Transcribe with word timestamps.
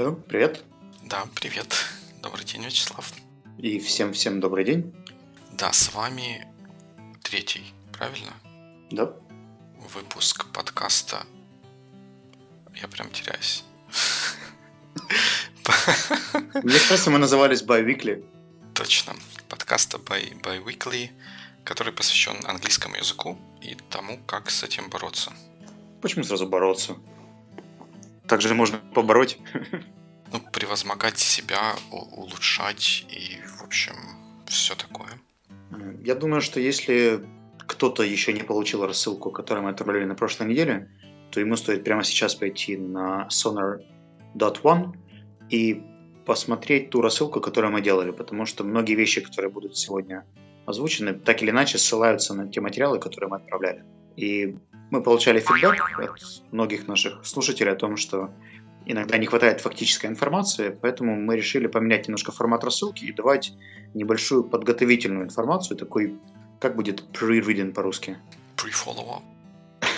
Алло, 0.00 0.12
привет. 0.12 0.64
Да, 1.02 1.26
привет. 1.34 1.76
Добрый 2.22 2.46
день, 2.46 2.64
Вячеслав. 2.64 3.12
И 3.58 3.78
всем-всем 3.78 4.40
добрый 4.40 4.64
день. 4.64 4.94
Да, 5.52 5.74
с 5.74 5.92
вами 5.92 6.48
третий, 7.22 7.74
правильно? 7.92 8.32
Да. 8.90 9.12
Выпуск 9.94 10.46
подкаста. 10.54 11.26
Я 12.80 12.88
прям 12.88 13.10
теряюсь. 13.10 13.62
Мне 16.54 16.78
кажется, 16.88 17.10
мы 17.10 17.18
назывались 17.18 17.62
By 17.62 17.84
Weekly. 17.84 18.24
Точно. 18.72 19.12
Подкаста 19.50 19.98
by, 19.98 20.40
by 20.40 20.64
Weekly, 20.64 21.10
который 21.62 21.92
посвящен 21.92 22.36
английскому 22.46 22.96
языку 22.96 23.38
и 23.60 23.76
тому, 23.90 24.18
как 24.26 24.48
с 24.48 24.62
этим 24.62 24.88
бороться. 24.88 25.30
Почему 26.00 26.24
сразу 26.24 26.46
бороться? 26.46 26.96
Так 28.30 28.42
же 28.42 28.54
можно 28.54 28.78
побороть. 28.94 29.38
Ну, 30.32 30.38
превозмогать 30.52 31.18
себя, 31.18 31.74
улучшать 31.90 33.04
и, 33.08 33.40
в 33.58 33.64
общем, 33.64 33.94
все 34.46 34.76
такое. 34.76 35.08
Я 36.04 36.14
думаю, 36.14 36.40
что 36.40 36.60
если 36.60 37.26
кто-то 37.58 38.04
еще 38.04 38.32
не 38.32 38.44
получил 38.44 38.86
рассылку, 38.86 39.32
которую 39.32 39.64
мы 39.64 39.70
отправляли 39.70 40.04
на 40.04 40.14
прошлой 40.14 40.46
неделе, 40.46 40.88
то 41.32 41.40
ему 41.40 41.56
стоит 41.56 41.82
прямо 41.82 42.04
сейчас 42.04 42.36
пойти 42.36 42.76
на 42.76 43.26
sonar.one 43.28 44.94
и 45.48 45.82
посмотреть 46.24 46.90
ту 46.90 47.00
рассылку, 47.00 47.40
которую 47.40 47.72
мы 47.72 47.80
делали, 47.80 48.12
потому 48.12 48.46
что 48.46 48.62
многие 48.62 48.94
вещи, 48.94 49.20
которые 49.20 49.50
будут 49.50 49.76
сегодня 49.76 50.24
озвучены, 50.66 51.14
так 51.14 51.42
или 51.42 51.50
иначе 51.50 51.78
ссылаются 51.78 52.34
на 52.34 52.46
те 52.46 52.60
материалы, 52.60 53.00
которые 53.00 53.28
мы 53.28 53.36
отправляли. 53.38 53.84
И 54.14 54.56
мы 54.90 55.02
получали 55.02 55.40
фидбэк 55.40 55.80
от 55.98 56.42
многих 56.52 56.88
наших 56.88 57.24
слушателей 57.24 57.72
о 57.72 57.76
том, 57.76 57.96
что 57.96 58.30
иногда 58.86 59.18
не 59.18 59.26
хватает 59.26 59.60
фактической 59.60 60.06
информации, 60.06 60.70
поэтому 60.70 61.16
мы 61.16 61.36
решили 61.36 61.66
поменять 61.66 62.08
немножко 62.08 62.32
формат 62.32 62.64
рассылки 62.64 63.04
и 63.04 63.12
давать 63.12 63.52
небольшую 63.94 64.44
подготовительную 64.44 65.24
информацию, 65.24 65.76
такой, 65.76 66.18
как 66.60 66.76
будет 66.76 67.04
pre-reading 67.12 67.72
по-русски? 67.72 68.18
Pre-follow-up. 68.56 69.22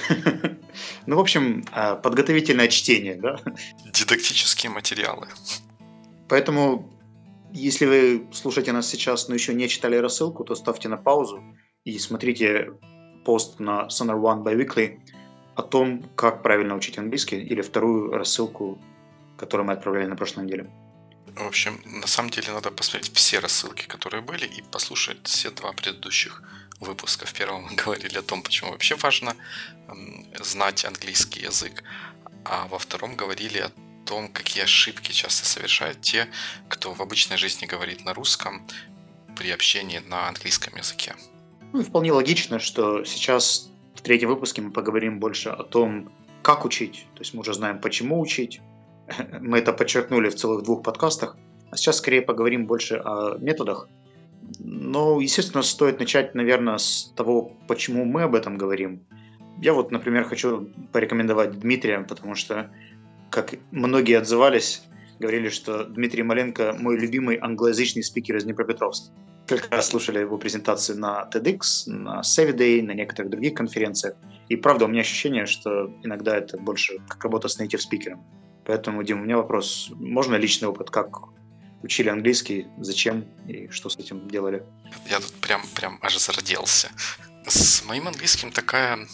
Ну, 1.07 1.17
в 1.17 1.21
общем, 1.21 1.65
а, 1.73 1.97
подготовительное 1.97 2.69
чтение, 2.69 3.17
да? 3.17 3.39
Дидактические 3.93 4.71
материалы. 4.71 5.29
Поэтому, 6.29 6.91
если 7.53 7.87
вы 7.87 8.27
слушаете 8.33 8.73
нас 8.73 8.89
сейчас, 8.89 9.29
но 9.29 9.35
еще 9.35 9.53
не 9.53 9.69
читали 9.69 9.97
рассылку, 9.97 10.45
то 10.45 10.55
ставьте 10.55 10.89
на 10.89 10.97
паузу 10.97 11.43
и 11.85 11.99
смотрите 11.99 12.73
пост 13.25 13.61
на 13.61 13.87
Sonar 13.89 14.21
One 14.21 14.43
by 14.43 14.57
Weekly 14.57 15.01
о 15.55 15.63
том, 15.63 16.03
как 16.17 16.43
правильно 16.43 16.75
учить 16.75 16.99
английский, 16.99 17.41
или 17.41 17.61
вторую 17.63 18.13
рассылку, 18.13 18.79
которую 19.37 19.67
мы 19.67 19.75
отправляли 19.75 20.07
на 20.07 20.17
прошлой 20.17 20.45
неделе. 20.45 20.71
В 21.37 21.47
общем, 21.47 21.81
на 21.85 22.07
самом 22.07 22.31
деле 22.31 22.53
надо 22.53 22.71
посмотреть 22.71 23.13
все 23.15 23.39
рассылки, 23.39 23.87
которые 23.87 24.23
были, 24.23 24.47
и 24.47 24.63
послушать 24.63 25.19
все 25.25 25.51
два 25.51 25.73
предыдущих 25.73 26.43
выпуска. 26.81 27.27
В 27.27 27.33
первом 27.33 27.65
мы 27.65 27.75
говорили 27.85 28.19
о 28.19 28.23
том, 28.23 28.43
почему 28.43 28.71
вообще 28.71 28.97
важно 28.97 29.35
знать 30.41 30.85
английский 30.85 31.41
язык, 31.41 31.83
а 32.45 32.67
во 32.69 32.79
втором 32.79 33.17
говорили 33.17 33.59
о 33.59 33.71
том, 34.05 34.29
какие 34.29 34.65
ошибки 34.65 35.13
часто 35.13 35.47
совершают 35.47 36.01
те, 36.01 36.29
кто 36.69 36.93
в 36.93 37.01
обычной 37.01 37.37
жизни 37.37 37.67
говорит 37.67 38.05
на 38.05 38.15
русском 38.15 38.67
при 39.37 39.51
общении 39.51 39.99
на 39.99 40.29
английском 40.29 40.77
языке. 40.77 41.15
Ну 41.73 41.83
вполне 41.83 42.13
логично, 42.13 42.59
что 42.59 43.05
сейчас 43.05 43.71
в 43.95 44.03
третьем 44.03 44.29
выпуске 44.29 44.63
мы 44.63 44.71
поговорим 44.71 45.21
больше 45.21 45.49
о 45.49 45.63
том, 45.63 46.13
как 46.43 46.65
учить. 46.65 47.07
То 47.15 47.21
есть 47.21 47.35
мы 47.35 47.41
уже 47.41 47.55
знаем, 47.55 47.81
почему 47.81 48.21
учить. 48.21 48.61
Мы 49.41 49.59
это 49.59 49.73
подчеркнули 49.73 50.29
в 50.29 50.35
целых 50.35 50.63
двух 50.63 50.83
подкастах. 50.83 51.37
А 51.71 51.77
сейчас 51.77 51.99
скорее 51.99 52.23
поговорим 52.23 52.67
больше 52.67 52.97
о 52.97 53.37
методах, 53.39 53.89
но, 54.59 55.21
естественно, 55.21 55.63
стоит 55.63 55.99
начать, 55.99 56.35
наверное, 56.35 56.79
с 56.79 57.13
того, 57.17 57.53
почему 57.69 58.05
мы 58.05 58.23
об 58.23 58.35
этом 58.35 58.57
говорим. 58.57 59.03
Я 59.61 59.73
вот, 59.73 59.91
например, 59.91 60.25
хочу 60.25 60.69
порекомендовать 60.93 61.59
Дмитрия, 61.59 62.01
потому 62.01 62.35
что, 62.35 62.71
как 63.31 63.55
многие 63.71 64.19
отзывались, 64.19 64.83
говорили, 65.19 65.49
что 65.49 65.85
Дмитрий 65.85 66.23
Маленко 66.23 66.77
мой 66.79 66.99
любимый 66.99 67.39
англоязычный 67.41 68.03
спикер 68.03 68.37
из 68.37 68.45
Днепропетровска. 68.45 69.13
Как 69.61 69.71
раз 69.73 69.89
слушали 69.89 70.19
его 70.21 70.39
презентации 70.39 70.95
на 70.95 71.29
TEDx, 71.33 71.85
на 71.87 72.21
Savvy 72.21 72.83
на 72.83 72.93
некоторых 72.93 73.31
других 73.31 73.55
конференциях. 73.55 74.15
И 74.49 74.57
правда, 74.57 74.85
у 74.85 74.89
меня 74.89 75.01
ощущение, 75.01 75.47
что 75.47 75.91
иногда 76.03 76.37
это 76.37 76.59
больше 76.59 76.99
как 77.09 77.25
работа 77.25 77.49
с 77.49 77.61
native 77.61 77.79
спикером. 77.79 78.25
Поэтому, 78.65 79.03
Дим, 79.03 79.21
у 79.21 79.25
меня 79.25 79.37
вопрос. 79.37 79.91
Можно 79.95 80.37
личный 80.37 80.69
опыт, 80.69 80.91
как 80.91 81.09
учили 81.83 82.09
английский, 82.09 82.67
зачем 82.79 83.25
и 83.49 83.69
что 83.69 83.89
с 83.89 83.97
этим 83.97 84.29
делали? 84.29 84.65
Я 85.09 85.21
тут 85.21 85.33
прям, 85.35 85.63
прям 85.75 85.99
аж 86.01 86.17
зарделся. 86.17 86.91
С 87.47 87.85
моим 87.85 88.07
английским 88.09 88.53
такая 88.53 89.09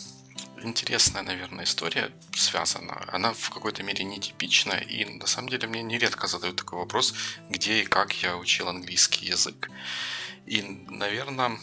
интересная, 0.63 1.23
наверное, 1.23 1.65
история 1.65 2.11
связана. 2.35 3.05
Она 3.09 3.33
в 3.33 3.51
какой-то 3.51 3.83
мере 3.83 4.05
нетипичная, 4.05 4.81
и 4.81 5.05
на 5.05 5.27
самом 5.27 5.49
деле 5.49 5.69
мне 5.69 5.83
нередко 5.83 6.27
задают 6.27 6.57
такой 6.57 6.79
вопрос, 6.79 7.15
где 7.49 7.83
и 7.83 7.85
как 7.85 8.13
я 8.23 8.37
учил 8.37 8.69
английский 8.69 9.27
язык. 9.27 9.71
И, 10.49 10.63
наверное, 10.89 11.59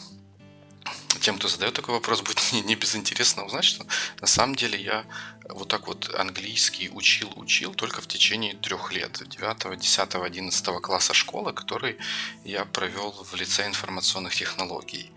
тем, 1.20 1.38
кто 1.40 1.48
задает 1.48 1.74
такой 1.74 1.96
вопрос, 1.96 2.22
будет 2.22 2.52
не, 2.54 2.62
не 2.62 2.76
безинтересно 2.76 3.44
узнать, 3.46 3.66
что 3.66 3.84
на 4.22 4.28
самом 4.28 4.54
деле 4.54 4.80
я 4.80 5.06
вот 5.50 5.70
так 5.70 5.88
вот 5.88 6.14
английский 6.14 6.90
учил, 6.92 7.34
учил 7.36 7.74
только 7.74 8.02
в 8.02 8.08
течение 8.08 8.54
трех 8.54 8.94
лет, 8.94 9.28
9, 9.28 9.80
10, 9.80 10.16
11 10.16 10.66
класса 10.82 11.16
школы, 11.16 11.52
который 11.52 11.98
я 12.44 12.66
провел 12.66 13.12
в 13.12 13.34
лице 13.34 13.66
информационных 13.66 14.36
технологий. 14.36 15.12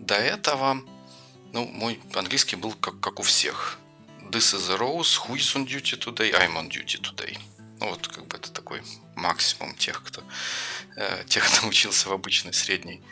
До 0.00 0.16
этого, 0.16 0.82
ну, 1.52 1.64
мой 1.66 2.00
английский 2.12 2.56
был 2.56 2.72
как, 2.72 2.98
как 2.98 3.20
у 3.20 3.22
всех. 3.22 3.78
This 4.30 4.52
is 4.52 4.68
a 4.74 4.76
rose, 4.78 5.16
who 5.28 5.36
is 5.36 5.54
on 5.54 5.64
duty 5.64 5.96
today, 5.96 6.32
I'm 6.32 6.56
on 6.56 6.68
duty 6.68 6.98
today. 7.00 7.38
Ну, 7.80 7.90
вот 7.90 8.08
как 8.08 8.26
бы 8.26 8.36
это 8.36 8.50
такой 8.50 8.82
максимум 9.14 9.74
тех, 9.74 10.02
кто, 10.02 10.22
э, 10.96 11.24
тех, 11.28 11.46
кто 11.46 11.66
учился 11.66 12.08
в 12.08 12.12
обычной 12.12 12.52
средней 12.52 13.02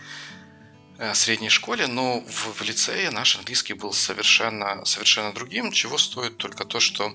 Э, 0.97 1.13
средней 1.15 1.49
школе, 1.49 1.89
но 1.89 2.21
в, 2.21 2.61
в 2.61 2.63
лицее 2.63 3.11
наш 3.11 3.37
английский 3.37 3.75
был 3.75 3.93
совершенно, 3.93 4.85
совершенно 4.85 5.33
другим, 5.33 5.73
чего 5.73 5.99
стоит 5.99 6.37
только 6.37 6.65
то, 6.65 6.79
что 6.79 7.13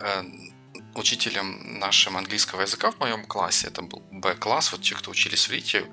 э, 0.00 0.24
учителем 0.96 1.78
нашим 1.78 2.16
английского 2.16 2.62
языка 2.62 2.90
в 2.90 2.98
моем 2.98 3.24
классе, 3.24 3.68
это 3.68 3.82
был 3.82 4.02
Б-класс, 4.10 4.72
вот 4.72 4.82
те, 4.82 4.96
кто 4.96 5.12
учились 5.12 5.46
в 5.46 5.52
РИТе, 5.52 5.86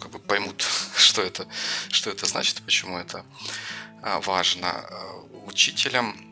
как 0.00 0.12
бы 0.12 0.20
поймут, 0.20 0.64
что 0.96 1.22
это, 1.22 1.48
что 1.90 2.10
это 2.10 2.26
значит, 2.26 2.62
почему 2.62 2.96
это 2.96 3.24
э, 4.02 4.20
важно. 4.24 4.84
Учителем 5.46 6.31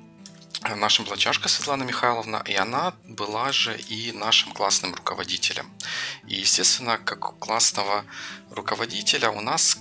нашим 0.77 1.07
была 1.07 1.49
Светлана 1.49 1.85
Михайловна, 1.85 2.43
и 2.47 2.55
она 2.55 2.95
была 3.05 3.53
же 3.53 3.79
и 3.79 4.13
нашим 4.13 4.53
классным 4.53 4.95
руководителем. 4.95 5.71
И, 6.27 6.35
естественно, 6.35 6.99
как 6.99 7.39
классного 7.39 8.05
руководителя 8.51 9.31
у 9.31 9.41
нас 9.41 9.79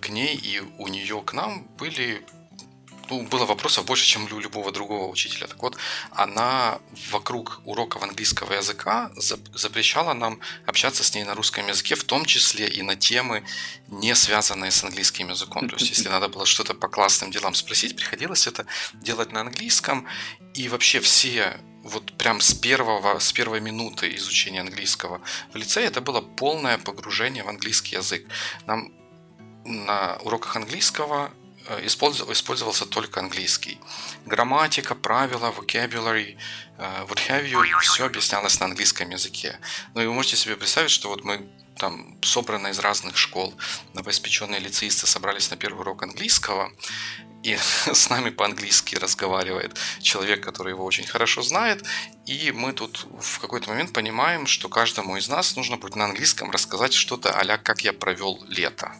к 0.00 0.08
ней 0.08 0.36
и 0.36 0.60
у 0.78 0.88
нее 0.88 1.22
к 1.22 1.32
нам 1.32 1.64
были 1.78 2.24
было 3.08 3.46
вопросов 3.46 3.84
больше, 3.84 4.06
чем 4.06 4.24
у 4.32 4.38
любого 4.38 4.72
другого 4.72 5.10
учителя. 5.10 5.46
Так 5.46 5.60
вот, 5.62 5.76
она 6.10 6.78
вокруг 7.10 7.60
уроков 7.64 8.02
английского 8.02 8.54
языка 8.54 9.10
запрещала 9.54 10.14
нам 10.14 10.40
общаться 10.66 11.02
с 11.02 11.14
ней 11.14 11.24
на 11.24 11.34
русском 11.34 11.66
языке, 11.66 11.94
в 11.94 12.04
том 12.04 12.24
числе 12.24 12.68
и 12.68 12.82
на 12.82 12.96
темы, 12.96 13.44
не 13.88 14.14
связанные 14.14 14.70
с 14.70 14.84
английским 14.84 15.30
языком. 15.30 15.68
То 15.68 15.76
есть, 15.76 15.90
если 15.90 16.08
надо 16.08 16.28
было 16.28 16.46
что-то 16.46 16.74
по 16.74 16.88
классным 16.88 17.30
делам 17.30 17.54
спросить, 17.54 17.96
приходилось 17.96 18.46
это 18.46 18.66
делать 18.94 19.32
на 19.32 19.40
английском. 19.40 20.06
И 20.54 20.68
вообще 20.68 21.00
все 21.00 21.60
вот 21.84 22.12
прям 22.18 22.40
с 22.40 22.52
первого, 22.54 23.18
с 23.18 23.32
первой 23.32 23.60
минуты 23.60 24.14
изучения 24.16 24.60
английского 24.60 25.20
в 25.52 25.56
лице 25.56 25.82
это 25.82 26.00
было 26.00 26.20
полное 26.20 26.76
погружение 26.78 27.44
в 27.44 27.48
английский 27.48 27.96
язык. 27.96 28.26
Нам 28.66 28.92
на 29.64 30.16
уроках 30.22 30.56
английского 30.56 31.30
использовался 31.82 32.86
только 32.86 33.20
английский. 33.20 33.78
Грамматика, 34.26 34.94
правила, 34.94 35.52
vocabulary, 35.56 36.36
э, 36.78 37.06
what 37.06 37.18
have 37.28 37.46
you, 37.48 37.62
все 37.80 38.06
объяснялось 38.06 38.60
на 38.60 38.66
английском 38.66 39.10
языке. 39.10 39.58
Ну 39.94 40.02
и 40.02 40.06
вы 40.06 40.12
можете 40.12 40.36
себе 40.36 40.56
представить, 40.56 40.90
что 40.90 41.08
вот 41.08 41.24
мы 41.24 41.48
там 41.78 42.16
собраны 42.22 42.68
из 42.68 42.78
разных 42.78 43.16
школ, 43.16 43.54
новоиспеченные 43.94 44.60
лицеисты 44.60 45.06
собрались 45.06 45.50
на 45.50 45.56
первый 45.56 45.80
урок 45.80 46.02
английского, 46.02 46.72
и 47.42 47.56
с 47.92 48.10
нами 48.10 48.30
по-английски 48.30 48.96
разговаривает 48.96 49.78
человек, 50.00 50.42
который 50.42 50.72
его 50.72 50.84
очень 50.84 51.06
хорошо 51.06 51.42
знает, 51.42 51.84
и 52.26 52.52
мы 52.52 52.72
тут 52.72 53.06
в 53.20 53.38
какой-то 53.38 53.70
момент 53.70 53.92
понимаем, 53.92 54.46
что 54.46 54.68
каждому 54.68 55.16
из 55.16 55.28
нас 55.28 55.56
нужно 55.56 55.76
будет 55.76 55.96
на 55.96 56.04
английском 56.06 56.50
рассказать 56.50 56.92
что-то 56.92 57.30
а 57.30 57.58
как 57.58 57.82
я 57.82 57.92
провел 57.92 58.44
лето 58.48 58.92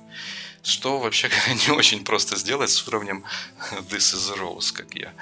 что 0.63 0.99
вообще 0.99 1.31
не 1.69 1.73
очень 1.73 2.05
просто 2.05 2.37
сделать 2.37 2.71
с 2.71 2.87
уровнем 2.87 3.25
This 3.91 4.15
is 4.15 4.37
Rose, 4.37 4.73
как 4.73 4.95
я, 4.95 5.13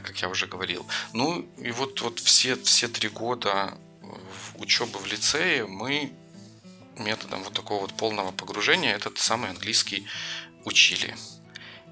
как 0.00 0.20
я 0.22 0.28
уже 0.28 0.46
говорил. 0.46 0.86
Ну 1.12 1.48
и 1.58 1.70
вот, 1.70 2.00
вот 2.00 2.20
все, 2.20 2.56
все 2.56 2.88
три 2.88 3.08
года 3.08 3.76
учебы 4.58 4.98
в 4.98 5.06
лицее 5.06 5.66
мы 5.66 6.12
методом 6.98 7.42
вот 7.42 7.52
такого 7.52 7.82
вот 7.82 7.94
полного 7.94 8.32
погружения 8.32 8.94
этот 8.94 9.18
самый 9.18 9.50
английский 9.50 10.06
учили. 10.64 11.14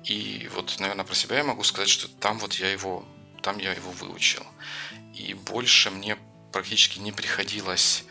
И 0.04 0.50
вот, 0.54 0.76
наверное, 0.78 1.04
про 1.04 1.14
себя 1.14 1.38
я 1.38 1.44
могу 1.44 1.64
сказать, 1.64 1.88
что 1.88 2.08
там 2.08 2.38
вот 2.38 2.54
я 2.54 2.70
его, 2.70 3.04
там 3.42 3.58
я 3.58 3.72
его 3.72 3.90
выучил. 3.92 4.44
И 5.14 5.34
больше 5.34 5.90
мне 5.90 6.18
практически 6.52 6.98
не 6.98 7.12
приходилось 7.12 8.04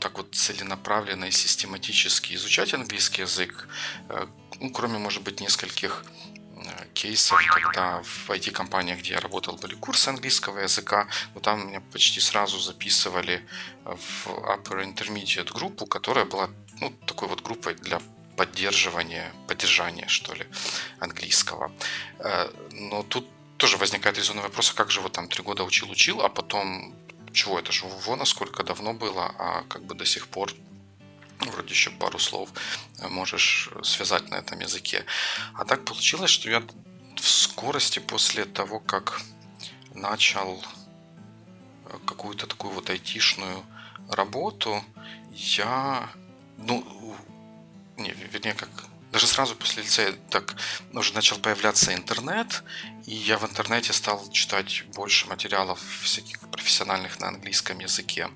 так 0.00 0.16
вот 0.18 0.34
целенаправленно 0.34 1.26
и 1.26 1.30
систематически 1.30 2.34
изучать 2.34 2.74
английский 2.74 3.22
язык, 3.22 3.68
э, 4.08 4.26
ну, 4.60 4.70
кроме, 4.70 4.98
может 4.98 5.22
быть, 5.22 5.40
нескольких 5.40 6.04
э, 6.56 6.86
кейсов, 6.94 7.38
когда 7.52 8.02
в 8.02 8.30
IT-компаниях, 8.30 8.98
где 8.98 9.12
я 9.12 9.20
работал, 9.20 9.56
были 9.56 9.74
курсы 9.74 10.08
английского 10.08 10.58
языка, 10.60 11.06
но 11.34 11.40
там 11.40 11.68
меня 11.68 11.80
почти 11.92 12.20
сразу 12.20 12.58
записывали 12.58 13.46
в 13.84 14.26
Upper 14.26 14.84
Intermediate 14.84 15.52
группу, 15.52 15.86
которая 15.86 16.24
была 16.24 16.50
ну, 16.80 16.92
такой 17.06 17.28
вот 17.28 17.42
группой 17.42 17.74
для 17.74 18.00
поддерживания, 18.36 19.32
поддержания, 19.46 20.08
что 20.08 20.34
ли, 20.34 20.46
английского. 20.98 21.70
Э, 22.18 22.50
но 22.72 23.02
тут 23.02 23.26
тоже 23.58 23.76
возникает 23.76 24.16
резонный 24.16 24.42
вопрос, 24.42 24.70
а 24.70 24.74
как 24.74 24.90
же 24.90 25.00
вот 25.02 25.12
там 25.12 25.28
три 25.28 25.42
года 25.42 25.64
учил-учил, 25.64 26.22
а 26.22 26.28
потом 26.28 26.94
чего, 27.32 27.58
это 27.58 27.72
же 27.72 27.86
вон 27.86 28.18
насколько 28.18 28.62
давно 28.62 28.94
было, 28.94 29.34
а 29.38 29.62
как 29.68 29.84
бы 29.84 29.94
до 29.94 30.04
сих 30.04 30.28
пор 30.28 30.52
вроде 31.40 31.70
еще 31.70 31.90
пару 31.90 32.18
слов 32.18 32.50
э, 32.98 33.08
можешь 33.08 33.70
связать 33.82 34.28
на 34.30 34.36
этом 34.36 34.60
языке. 34.60 35.04
А 35.54 35.64
так 35.64 35.84
получилось, 35.84 36.30
что 36.30 36.50
я 36.50 36.62
в 37.16 37.28
скорости 37.28 37.98
после 37.98 38.44
того, 38.44 38.80
как 38.80 39.20
начал 39.94 40.62
э, 41.86 41.98
какую-то 42.06 42.46
такую 42.46 42.74
вот 42.74 42.90
айтишную 42.90 43.64
работу, 44.08 44.84
я, 45.32 46.10
ну, 46.58 46.84
не, 47.96 48.10
вернее, 48.10 48.54
как 48.54 48.68
даже 49.12 49.26
сразу 49.26 49.56
после 49.56 49.82
лицея 49.82 50.12
так 50.30 50.56
уже 50.92 51.14
начал 51.14 51.38
появляться 51.38 51.92
интернет, 51.94 52.62
и 53.06 53.14
я 53.14 53.38
в 53.38 53.44
интернете 53.44 53.92
стал 53.92 54.30
читать 54.30 54.84
больше 54.94 55.26
материалов 55.26 55.80
всяких 56.02 56.38
профессиональных 56.50 57.20
на 57.20 57.28
английском 57.28 57.78
языке. 57.80 58.28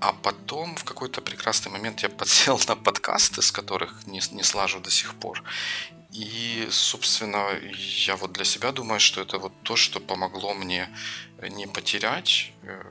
А 0.00 0.12
потом 0.12 0.76
в 0.76 0.84
какой-то 0.84 1.20
прекрасный 1.20 1.70
момент 1.70 2.00
я 2.00 2.08
подсел 2.08 2.60
на 2.68 2.76
подкасты, 2.76 3.42
с 3.42 3.50
которых 3.50 4.06
не, 4.06 4.20
не 4.32 4.42
слажу 4.42 4.80
до 4.80 4.90
сих 4.90 5.14
пор. 5.14 5.42
И, 6.10 6.68
собственно, 6.70 7.48
я 8.06 8.16
вот 8.16 8.32
для 8.32 8.44
себя 8.44 8.70
думаю, 8.70 9.00
что 9.00 9.20
это 9.20 9.38
вот 9.38 9.52
то, 9.62 9.76
что 9.76 10.00
помогло 10.00 10.54
мне 10.54 10.88
не 11.42 11.66
потерять 11.66 12.52
э, 12.62 12.82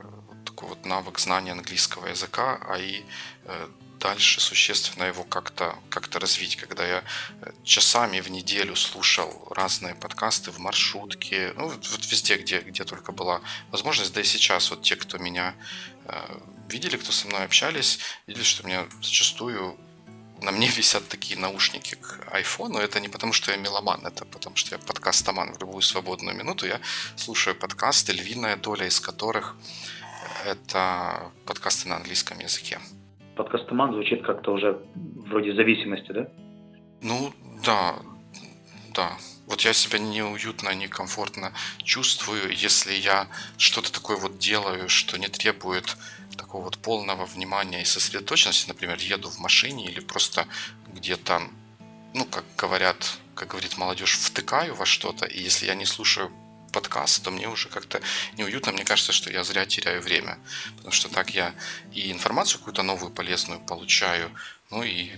такой 0.44 0.68
вот 0.68 0.84
навык 0.84 1.18
знания 1.18 1.52
английского 1.52 2.08
языка, 2.08 2.58
а 2.68 2.76
и 2.76 3.02
э, 3.44 3.68
дальше 3.98 4.40
существенно 4.40 5.04
его 5.04 5.24
как-то 5.24 5.76
как 5.90 6.14
развить, 6.14 6.56
когда 6.56 6.86
я 6.86 7.04
э, 7.40 7.52
часами 7.64 8.20
в 8.20 8.30
неделю 8.30 8.76
слушал 8.76 9.48
разные 9.50 9.94
подкасты 9.94 10.50
в 10.50 10.58
маршрутке, 10.58 11.52
ну, 11.56 11.68
вот 11.68 12.06
везде, 12.06 12.36
где, 12.36 12.60
где 12.60 12.84
только 12.84 13.12
была 13.12 13.40
возможность, 13.70 14.12
да 14.12 14.20
и 14.20 14.24
сейчас 14.24 14.70
вот 14.70 14.82
те, 14.82 14.96
кто 14.96 15.18
меня 15.18 15.54
э, 16.06 16.38
видели, 16.68 16.96
кто 16.96 17.12
со 17.12 17.26
мной 17.26 17.44
общались, 17.44 17.98
видели, 18.26 18.44
что 18.44 18.66
меня 18.66 18.86
зачастую 19.02 19.78
на 20.42 20.50
мне 20.50 20.68
висят 20.76 21.08
такие 21.08 21.38
наушники 21.38 21.94
к 21.96 22.28
айфону. 22.30 22.78
Это 22.78 23.00
не 23.00 23.08
потому, 23.08 23.32
что 23.32 23.50
я 23.50 23.56
меломан, 23.56 24.06
это 24.06 24.24
потому, 24.24 24.56
что 24.56 24.74
я 24.74 24.78
подкастоман. 24.78 25.54
В 25.54 25.60
любую 25.60 25.82
свободную 25.82 26.36
минуту 26.36 26.66
я 26.66 26.80
слушаю 27.16 27.56
подкасты, 27.56 28.12
львиная 28.12 28.56
доля 28.56 28.86
из 28.86 29.00
которых 29.00 29.56
это 30.44 31.32
подкасты 31.46 31.88
на 31.88 31.96
английском 31.96 32.38
языке. 32.38 32.80
Подкастоман 33.36 33.92
звучит 33.92 34.22
как-то 34.22 34.52
уже 34.52 34.80
вроде 34.94 35.54
зависимости, 35.54 36.12
да? 36.12 36.28
Ну, 37.02 37.32
да, 37.64 37.96
да. 38.94 39.12
Вот 39.46 39.60
я 39.60 39.72
себя 39.72 39.98
неуютно, 39.98 40.74
некомфортно 40.74 41.52
чувствую, 41.82 42.50
если 42.50 42.94
я 42.94 43.28
что-то 43.58 43.92
такое 43.92 44.16
вот 44.16 44.38
делаю, 44.38 44.88
что 44.88 45.18
не 45.18 45.28
требует 45.28 45.96
такого 46.36 46.64
вот 46.64 46.78
полного 46.78 47.26
внимания 47.26 47.82
и 47.82 47.84
сосредоточенности. 47.84 48.68
Например, 48.68 48.96
еду 48.98 49.28
в 49.28 49.38
машине 49.38 49.86
или 49.86 50.00
просто 50.00 50.46
где-то, 50.94 51.42
ну, 52.14 52.24
как 52.24 52.44
говорят, 52.56 53.18
как 53.34 53.48
говорит 53.48 53.76
молодежь, 53.76 54.18
втыкаю 54.18 54.74
во 54.74 54.86
что-то, 54.86 55.26
и 55.26 55.42
если 55.42 55.66
я 55.66 55.74
не 55.74 55.84
слушаю 55.84 56.30
подкаст, 56.74 57.24
то 57.24 57.30
мне 57.30 57.48
уже 57.48 57.68
как-то 57.68 58.00
неуютно. 58.36 58.72
Мне 58.72 58.84
кажется, 58.84 59.12
что 59.12 59.30
я 59.30 59.44
зря 59.44 59.64
теряю 59.64 60.02
время. 60.02 60.38
Потому 60.76 60.92
что 60.92 61.08
так 61.08 61.30
я 61.30 61.54
и 61.92 62.10
информацию 62.10 62.58
какую-то 62.58 62.82
новую, 62.82 63.12
полезную 63.12 63.60
получаю, 63.60 64.30
ну 64.70 64.82
и 64.82 65.10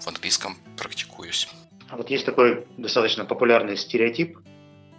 в 0.00 0.08
английском 0.08 0.56
практикуюсь. 0.76 1.48
А 1.88 1.96
вот 1.96 2.10
есть 2.10 2.26
такой 2.26 2.66
достаточно 2.76 3.24
популярный 3.24 3.76
стереотип. 3.76 4.38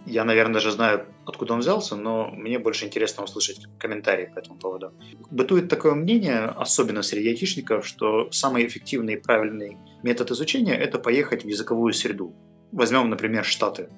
Я, 0.06 0.24
наверное, 0.24 0.54
даже 0.54 0.72
знаю, 0.72 1.06
откуда 1.26 1.54
он 1.54 1.60
взялся, 1.60 1.94
но 1.94 2.28
мне 2.30 2.58
больше 2.58 2.86
интересно 2.86 3.24
услышать 3.24 3.66
комментарии 3.78 4.26
по 4.34 4.38
этому 4.38 4.58
поводу. 4.58 4.92
Бытует 5.30 5.68
такое 5.68 5.94
мнение, 5.94 6.44
особенно 6.44 7.02
среди 7.02 7.28
айтишников, 7.28 7.86
что 7.86 8.30
самый 8.32 8.66
эффективный 8.66 9.14
и 9.14 9.20
правильный 9.20 9.76
метод 10.02 10.30
изучения– 10.32 10.74
это 10.86 10.98
поехать 10.98 11.44
в 11.44 11.48
языковую 11.48 11.92
среду. 11.92 12.34
Возьмем, 12.72 13.10
например, 13.10 13.44
Штаты. 13.44 13.88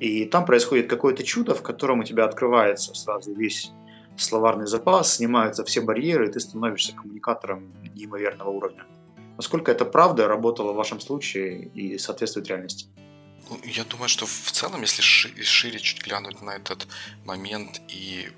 И 0.00 0.24
там 0.26 0.44
происходит 0.44 0.88
какое-то 0.88 1.24
чудо, 1.24 1.54
в 1.54 1.62
котором 1.62 2.00
у 2.00 2.04
тебя 2.04 2.24
открывается 2.24 2.94
сразу 2.94 3.34
весь 3.34 3.72
словарный 4.16 4.66
запас, 4.66 5.16
снимаются 5.16 5.64
все 5.64 5.80
барьеры, 5.80 6.28
и 6.28 6.32
ты 6.32 6.40
становишься 6.40 6.92
коммуникатором 6.94 7.72
неимоверного 7.94 8.50
уровня. 8.50 8.84
Насколько 9.36 9.70
это 9.70 9.84
правда 9.84 10.26
работало 10.26 10.72
в 10.72 10.76
вашем 10.76 11.00
случае 11.00 11.66
и 11.74 11.98
соответствует 11.98 12.48
реальности? 12.48 12.86
Ну, 13.48 13.60
я 13.64 13.84
думаю, 13.84 14.08
что 14.08 14.26
в 14.26 14.50
целом, 14.52 14.82
если 14.82 15.02
шире 15.02 15.78
чуть 15.78 16.04
глянуть 16.04 16.42
на 16.42 16.56
этот 16.56 16.86
момент 17.24 17.80
и 17.88 18.28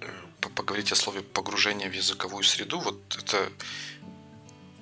э, 0.00 0.06
поговорить 0.54 0.92
о 0.92 0.94
слове 0.94 1.22
погружение 1.22 1.90
в 1.90 1.94
языковую 1.94 2.44
среду, 2.44 2.78
вот 2.78 3.00
это 3.18 3.50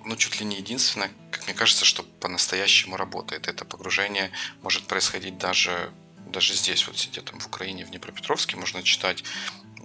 ну, 0.04 0.16
чуть 0.16 0.40
ли 0.40 0.46
не 0.46 0.56
единственное, 0.56 1.10
как 1.30 1.46
мне 1.46 1.54
кажется, 1.54 1.84
что 1.84 2.02
по-настоящему 2.02 2.96
работает. 2.96 3.48
Это 3.48 3.64
погружение 3.64 4.30
может 4.62 4.86
происходить 4.86 5.38
даже, 5.38 5.92
даже 6.26 6.54
здесь, 6.54 6.86
вот 6.86 6.98
сидя 6.98 7.22
там 7.22 7.38
в 7.40 7.46
Украине, 7.46 7.84
в 7.84 7.90
Днепропетровске, 7.90 8.56
можно 8.56 8.82
читать 8.82 9.24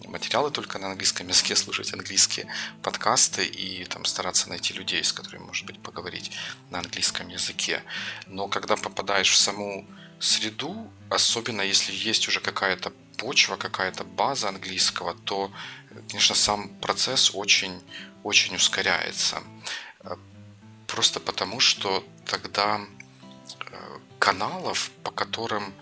материалы 0.07 0.51
только 0.51 0.79
на 0.79 0.87
английском 0.87 1.27
языке, 1.27 1.55
слушать 1.55 1.93
английские 1.93 2.47
подкасты 2.81 3.45
и 3.45 3.85
там 3.85 4.05
стараться 4.05 4.49
найти 4.49 4.73
людей, 4.73 5.03
с 5.03 5.13
которыми, 5.13 5.43
может 5.43 5.65
быть, 5.65 5.79
поговорить 5.81 6.31
на 6.69 6.79
английском 6.79 7.27
языке. 7.27 7.81
Но 8.27 8.47
когда 8.47 8.75
попадаешь 8.75 9.31
в 9.31 9.37
саму 9.37 9.85
среду, 10.19 10.91
особенно 11.09 11.61
если 11.61 11.93
есть 11.93 12.27
уже 12.27 12.39
какая-то 12.39 12.91
почва, 13.17 13.55
какая-то 13.57 14.03
база 14.03 14.49
английского, 14.49 15.13
то, 15.13 15.51
конечно, 16.09 16.35
сам 16.35 16.69
процесс 16.81 17.31
очень, 17.33 17.81
очень 18.23 18.55
ускоряется. 18.55 19.41
Просто 20.87 21.19
потому, 21.19 21.59
что 21.59 22.03
тогда 22.25 22.79
э, 22.79 23.99
каналов, 24.19 24.91
по 25.03 25.11
которым 25.11 25.73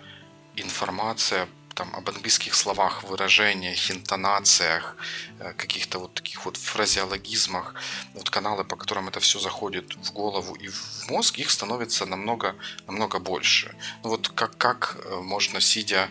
информация 0.56 1.48
там, 1.74 1.94
об 1.94 2.08
английских 2.08 2.54
словах, 2.54 3.02
выражениях, 3.04 3.90
интонациях, 3.90 4.96
э, 5.40 5.52
каких-то 5.52 5.98
вот 5.98 6.14
таких 6.14 6.44
вот 6.44 6.56
фразеологизмах, 6.56 7.74
вот 8.14 8.30
каналы, 8.30 8.64
по 8.64 8.76
которым 8.76 9.08
это 9.08 9.20
все 9.20 9.38
заходит 9.38 9.94
в 9.96 10.12
голову 10.12 10.54
и 10.54 10.68
в 10.68 11.10
мозг, 11.10 11.38
их 11.38 11.50
становится 11.50 12.06
намного, 12.06 12.54
намного 12.86 13.18
больше. 13.18 13.74
Ну 14.02 14.10
вот 14.10 14.28
как, 14.28 14.56
как 14.56 14.96
э, 15.04 15.16
можно, 15.16 15.60
сидя 15.60 16.08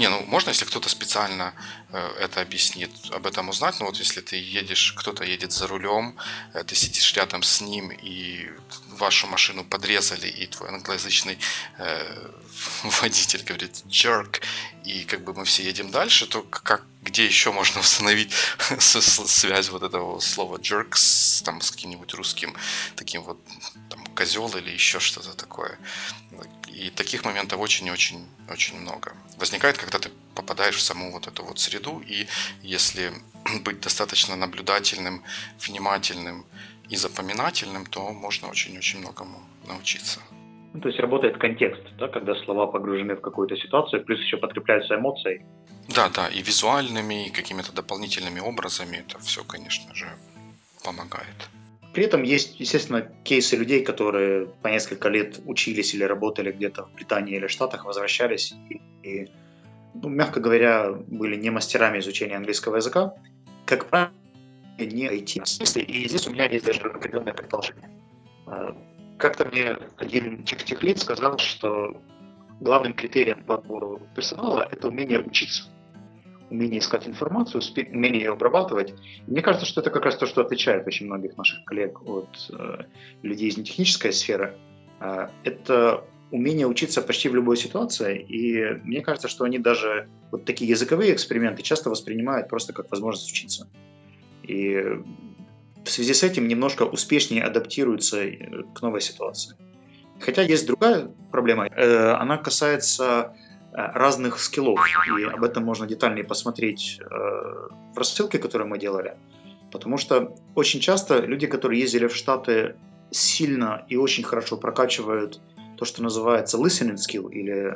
не, 0.00 0.08
ну 0.08 0.24
можно, 0.28 0.48
если 0.48 0.64
кто-то 0.64 0.88
специально 0.88 1.52
э, 1.92 1.98
это 2.20 2.40
объяснит, 2.40 2.90
об 3.12 3.26
этом 3.26 3.50
узнать. 3.50 3.80
Но 3.80 3.86
вот 3.86 3.96
если 3.98 4.22
ты 4.22 4.36
едешь, 4.36 4.94
кто-то 4.96 5.24
едет 5.24 5.52
за 5.52 5.66
рулем, 5.66 6.16
э, 6.54 6.64
ты 6.64 6.74
сидишь 6.74 7.14
рядом 7.16 7.42
с 7.42 7.60
ним, 7.60 7.90
и 7.90 8.48
вашу 8.98 9.26
машину 9.26 9.62
подрезали, 9.62 10.26
и 10.26 10.46
твой 10.46 10.70
англоязычный 10.70 11.38
э, 11.78 12.30
водитель 13.02 13.42
говорит 13.42 13.84
jerk, 13.88 14.40
и 14.84 15.04
как 15.04 15.22
бы 15.22 15.34
мы 15.34 15.44
все 15.44 15.62
едем 15.62 15.90
дальше, 15.90 16.26
то 16.26 16.42
как, 16.42 16.82
где 17.02 17.26
еще 17.26 17.52
можно 17.52 17.80
установить 17.86 18.32
связь 18.78 19.68
вот 19.68 19.82
этого 19.82 20.18
слова 20.20 20.56
jerk 20.56 20.96
с, 20.96 21.42
там, 21.42 21.60
с 21.60 21.70
каким-нибудь 21.70 22.14
русским 22.14 22.54
таким 22.96 23.22
вот 23.22 23.38
козел 24.14 24.48
или 24.56 24.70
еще 24.70 25.00
что-то 25.00 25.36
такое. 25.36 25.78
И 26.68 26.90
таких 26.90 27.24
моментов 27.24 27.60
очень-очень 27.60 28.26
очень 28.50 28.78
много. 28.80 29.12
Возникает, 29.38 29.78
когда 29.78 29.98
ты 29.98 30.10
попадаешь 30.34 30.76
в 30.76 30.82
саму 30.82 31.12
вот 31.12 31.26
эту 31.26 31.44
вот 31.44 31.58
среду, 31.58 32.02
и 32.06 32.26
если 32.62 33.12
быть 33.64 33.80
достаточно 33.80 34.36
наблюдательным, 34.36 35.22
внимательным 35.58 36.44
и 36.88 36.96
запоминательным, 36.96 37.86
то 37.86 38.10
можно 38.10 38.48
очень-очень 38.48 39.00
многому 39.00 39.40
научиться. 39.66 40.20
Ну, 40.72 40.80
то 40.80 40.88
есть 40.88 41.00
работает 41.00 41.38
контекст, 41.38 41.82
да, 41.98 42.08
когда 42.08 42.34
слова 42.44 42.66
погружены 42.66 43.14
в 43.14 43.20
какую-то 43.20 43.56
ситуацию, 43.56 44.04
плюс 44.04 44.20
еще 44.20 44.36
подкрепляются 44.36 44.94
эмоцией. 44.94 45.42
Да, 45.88 46.08
да, 46.08 46.28
и 46.28 46.42
визуальными, 46.42 47.26
и 47.26 47.30
какими-то 47.30 47.72
дополнительными 47.72 48.40
образами. 48.40 48.98
Это 48.98 49.18
все, 49.18 49.42
конечно 49.42 49.92
же, 49.94 50.06
помогает. 50.84 51.50
При 51.92 52.04
этом 52.04 52.22
есть, 52.22 52.60
естественно, 52.60 53.10
кейсы 53.24 53.56
людей, 53.56 53.82
которые 53.82 54.46
по 54.62 54.68
несколько 54.68 55.08
лет 55.08 55.40
учились 55.44 55.92
или 55.94 56.04
работали 56.04 56.52
где-то 56.52 56.84
в 56.84 56.94
Британии 56.94 57.36
или 57.36 57.48
Штатах, 57.48 57.84
возвращались 57.84 58.54
и, 58.68 58.80
и 59.02 59.28
ну, 59.94 60.08
мягко 60.08 60.40
говоря, 60.40 60.92
были 60.92 61.36
не 61.36 61.50
мастерами 61.50 61.98
изучения 61.98 62.36
английского 62.36 62.76
языка. 62.76 63.14
Как 63.66 63.86
правило, 63.86 64.12
не 64.78 65.08
IT. 65.08 65.82
И 65.82 66.08
здесь 66.08 66.26
у 66.26 66.30
меня 66.30 66.46
есть 66.46 66.64
даже 66.64 66.80
определенное 66.80 67.34
предположение. 67.34 67.90
А, 68.46 68.76
как-то 69.18 69.44
мне 69.46 69.76
один 69.96 70.44
техлит 70.44 70.98
сказал, 70.98 71.38
что 71.38 72.00
главным 72.60 72.94
критерием 72.94 73.42
по 73.44 73.56
отбору 73.56 74.00
персонала– 74.14 74.68
это 74.70 74.88
умение 74.88 75.20
учиться, 75.20 75.64
умение 76.50 76.80
искать 76.80 77.06
информацию, 77.06 77.62
умение 77.92 78.22
ее 78.22 78.32
обрабатывать. 78.32 78.94
Мне 79.26 79.40
кажется, 79.40 79.66
что 79.66 79.80
это 79.80 79.90
как 79.90 80.04
раз 80.04 80.16
то, 80.16 80.26
что 80.26 80.42
отличает 80.42 80.86
очень 80.86 81.06
многих 81.06 81.36
наших 81.36 81.64
коллег 81.64 82.02
от 82.06 82.28
э, 82.50 82.84
людей 83.22 83.48
из 83.48 83.56
нетехнической 83.56 84.12
сферы. 84.12 84.56
Э, 85.00 85.28
это 85.44 86.04
умение 86.30 86.66
учиться 86.66 87.02
почти 87.02 87.28
в 87.28 87.34
любой 87.34 87.56
ситуации, 87.56 88.20
и 88.20 88.80
мне 88.84 89.00
кажется, 89.00 89.28
что 89.28 89.44
они 89.44 89.58
даже 89.58 90.08
вот 90.30 90.44
такие 90.44 90.70
языковые 90.70 91.12
эксперименты 91.12 91.62
часто 91.62 91.90
воспринимают 91.90 92.48
просто 92.48 92.72
как 92.72 92.90
возможность 92.90 93.30
учиться. 93.30 93.68
И 94.42 94.76
в 95.84 95.90
связи 95.90 96.14
с 96.14 96.22
этим 96.22 96.48
немножко 96.48 96.82
успешнее 96.84 97.42
адаптируются 97.42 98.24
э, 98.24 98.62
к 98.74 98.82
новой 98.82 99.00
ситуации. 99.00 99.56
Хотя 100.20 100.42
есть 100.42 100.66
другая 100.66 101.10
проблема, 101.30 101.66
э, 101.66 102.12
она 102.12 102.36
касается 102.36 103.34
разных 103.72 104.38
скиллов, 104.38 104.80
и 105.18 105.24
об 105.24 105.44
этом 105.44 105.64
можно 105.64 105.86
детальнее 105.86 106.24
посмотреть 106.24 107.00
в 107.00 107.96
рассылке, 107.96 108.38
которую 108.38 108.68
мы 108.68 108.78
делали. 108.78 109.16
Потому 109.70 109.96
что 109.96 110.34
очень 110.54 110.80
часто 110.80 111.20
люди, 111.20 111.46
которые 111.46 111.80
ездили 111.80 112.08
в 112.08 112.14
Штаты, 112.16 112.76
сильно 113.10 113.84
и 113.88 113.96
очень 113.96 114.24
хорошо 114.24 114.56
прокачивают 114.56 115.40
то, 115.76 115.84
что 115.84 116.02
называется 116.02 116.58
listening 116.58 116.96
skill 116.96 117.30
или 117.30 117.72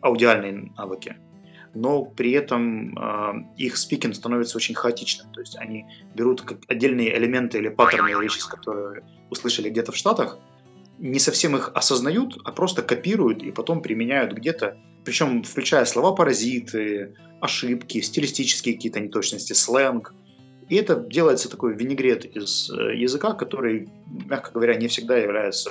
аудиальные 0.00 0.72
навыки 0.76 1.16
но 1.74 2.04
при 2.04 2.32
этом 2.32 2.96
э, 2.98 3.44
их 3.56 3.76
спикинг 3.76 4.14
становится 4.14 4.56
очень 4.56 4.74
хаотичным. 4.74 5.32
То 5.32 5.40
есть 5.40 5.56
они 5.58 5.86
берут 6.14 6.42
как 6.42 6.58
отдельные 6.68 7.16
элементы 7.16 7.58
или 7.58 7.68
паттерны 7.68 8.20
речи, 8.20 8.40
которые 8.48 9.04
услышали 9.30 9.70
где-то 9.70 9.92
в 9.92 9.96
Штатах, 9.96 10.38
не 10.98 11.18
совсем 11.18 11.56
их 11.56 11.70
осознают, 11.74 12.38
а 12.44 12.52
просто 12.52 12.82
копируют 12.82 13.42
и 13.42 13.50
потом 13.50 13.82
применяют 13.82 14.32
где-то, 14.32 14.76
причем 15.04 15.42
включая 15.42 15.84
слова-паразиты, 15.84 17.14
ошибки, 17.40 18.00
стилистические 18.00 18.74
какие-то 18.74 19.00
неточности, 19.00 19.52
сленг. 19.52 20.12
И 20.68 20.76
это 20.76 20.96
делается 20.96 21.48
такой 21.48 21.74
винегрет 21.74 22.24
из 22.24 22.70
э, 22.70 22.96
языка, 22.96 23.32
который, 23.32 23.88
мягко 24.26 24.50
говоря, 24.52 24.74
не 24.74 24.88
всегда 24.88 25.16
является 25.16 25.70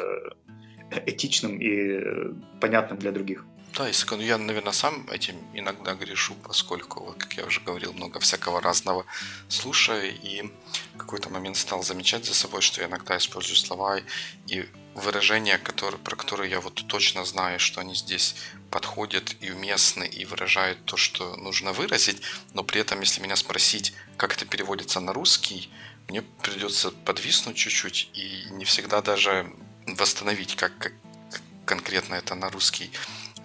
этичным 1.05 1.59
и 1.59 2.33
понятным 2.59 2.97
для 2.97 3.11
других. 3.11 3.45
Да, 3.77 3.87
если, 3.87 4.23
я, 4.23 4.39
наверное, 4.39 4.71
сам 4.71 5.05
этим 5.11 5.35
иногда 5.53 5.93
грешу, 5.93 6.33
поскольку, 6.43 7.13
как 7.19 7.33
я 7.33 7.45
уже 7.45 7.61
говорил, 7.61 7.93
много 7.93 8.19
всякого 8.19 8.59
разного 8.59 9.05
слушаю, 9.49 10.11
и 10.23 10.49
в 10.95 10.97
какой-то 10.97 11.29
момент 11.29 11.57
стал 11.57 11.83
замечать 11.83 12.25
за 12.25 12.33
собой, 12.33 12.61
что 12.61 12.81
я 12.81 12.87
иногда 12.87 13.17
использую 13.17 13.55
слова 13.55 13.99
и 14.47 14.65
выражения, 14.97 15.57
которые, 15.57 15.99
про 15.99 16.15
которые 16.15 16.49
я 16.49 16.59
вот 16.59 16.83
точно 16.87 17.23
знаю, 17.23 17.59
что 17.59 17.81
они 17.81 17.95
здесь 17.95 18.35
подходят 18.71 19.35
и 19.39 19.51
уместны, 19.51 20.03
и 20.05 20.25
выражают 20.25 20.83
то, 20.85 20.97
что 20.97 21.35
нужно 21.37 21.71
выразить, 21.71 22.21
но 22.53 22.63
при 22.63 22.81
этом, 22.81 22.99
если 22.99 23.21
меня 23.21 23.35
спросить, 23.35 23.93
как 24.17 24.33
это 24.33 24.45
переводится 24.45 24.99
на 24.99 25.13
русский, 25.13 25.69
мне 26.09 26.21
придется 26.21 26.91
подвиснуть 26.91 27.57
чуть-чуть 27.57 28.09
и 28.13 28.47
не 28.51 28.65
всегда 28.65 29.01
даже 29.01 29.51
восстановить, 29.85 30.55
как, 30.55 30.77
как 30.77 30.93
конкретно 31.65 32.15
это 32.15 32.35
на 32.35 32.49
русский 32.49 32.91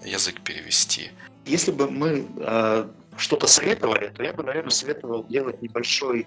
язык 0.04 0.40
перевести. 0.40 1.10
Если 1.44 1.72
бы 1.72 1.90
мы 1.90 2.26
э, 2.38 2.88
что-то 3.16 3.46
советовали, 3.46 4.08
то 4.08 4.22
я 4.22 4.32
бы, 4.32 4.42
наверное, 4.42 4.70
советовал 4.70 5.24
делать 5.24 5.60
небольшой 5.60 6.26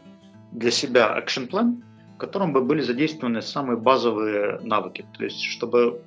для 0.51 0.71
себя 0.71 1.19
экшен-план, 1.19 1.83
в 2.15 2.17
котором 2.17 2.53
бы 2.53 2.61
были 2.61 2.81
задействованы 2.81 3.41
самые 3.41 3.77
базовые 3.77 4.59
навыки. 4.61 5.05
То 5.17 5.23
есть, 5.23 5.41
чтобы 5.43 6.01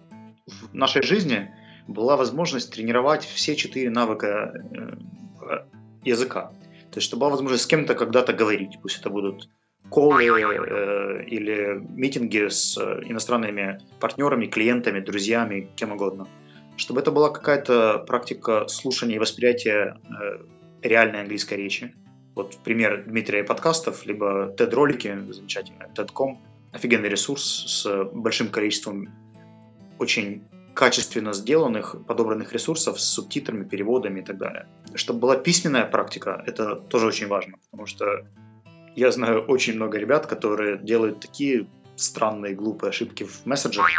в 0.46 0.74
нашей 0.74 1.02
жизни 1.02 1.50
была 1.86 2.16
возможность 2.16 2.72
тренировать 2.72 3.24
все 3.24 3.56
четыре 3.56 3.90
навыка 3.90 4.52
э, 4.72 5.58
языка. 6.04 6.52
То 6.90 6.98
есть, 6.98 7.06
чтобы 7.06 7.20
была 7.20 7.30
возможность 7.30 7.64
с 7.64 7.66
кем-то 7.66 7.94
когда-то 7.94 8.32
говорить. 8.32 8.78
Пусть 8.82 9.00
это 9.00 9.10
будут 9.10 9.48
колы 9.90 10.24
э, 10.24 11.24
или 11.26 11.80
митинги 11.90 12.48
с 12.48 12.76
э, 12.78 13.02
иностранными 13.04 13.78
партнерами, 14.00 14.46
клиентами, 14.46 15.00
друзьями, 15.00 15.70
кем 15.76 15.92
угодно 15.92 16.26
чтобы 16.78 17.00
это 17.00 17.10
была 17.10 17.28
какая-то 17.30 18.04
практика 18.06 18.66
слушания 18.68 19.16
и 19.16 19.18
восприятия 19.18 19.98
э, 20.04 20.38
реальной 20.82 21.20
английской 21.20 21.54
речи. 21.54 21.94
Вот 22.38 22.56
пример 22.62 23.02
Дмитрия 23.04 23.42
подкастов, 23.42 24.06
либо 24.06 24.54
TED-ролики, 24.56 25.12
замечательно, 25.32 25.88
TED.com, 25.92 26.40
офигенный 26.72 27.08
ресурс 27.08 27.64
с 27.66 28.04
большим 28.12 28.48
количеством 28.48 29.08
очень 29.98 30.44
качественно 30.72 31.32
сделанных, 31.32 31.96
подобранных 32.06 32.52
ресурсов 32.52 33.00
с 33.00 33.04
субтитрами, 33.14 33.64
переводами 33.64 34.20
и 34.20 34.22
так 34.22 34.38
далее. 34.38 34.68
Чтобы 34.94 35.18
была 35.18 35.36
письменная 35.36 35.84
практика, 35.84 36.40
это 36.46 36.76
тоже 36.76 37.08
очень 37.08 37.26
важно, 37.26 37.56
потому 37.72 37.86
что 37.86 38.24
я 38.94 39.10
знаю 39.10 39.40
очень 39.40 39.74
много 39.74 39.98
ребят, 39.98 40.28
которые 40.28 40.78
делают 40.78 41.18
такие 41.18 41.66
странные, 41.96 42.54
глупые 42.54 42.90
ошибки 42.90 43.24
в 43.24 43.46
месседжах, 43.46 43.90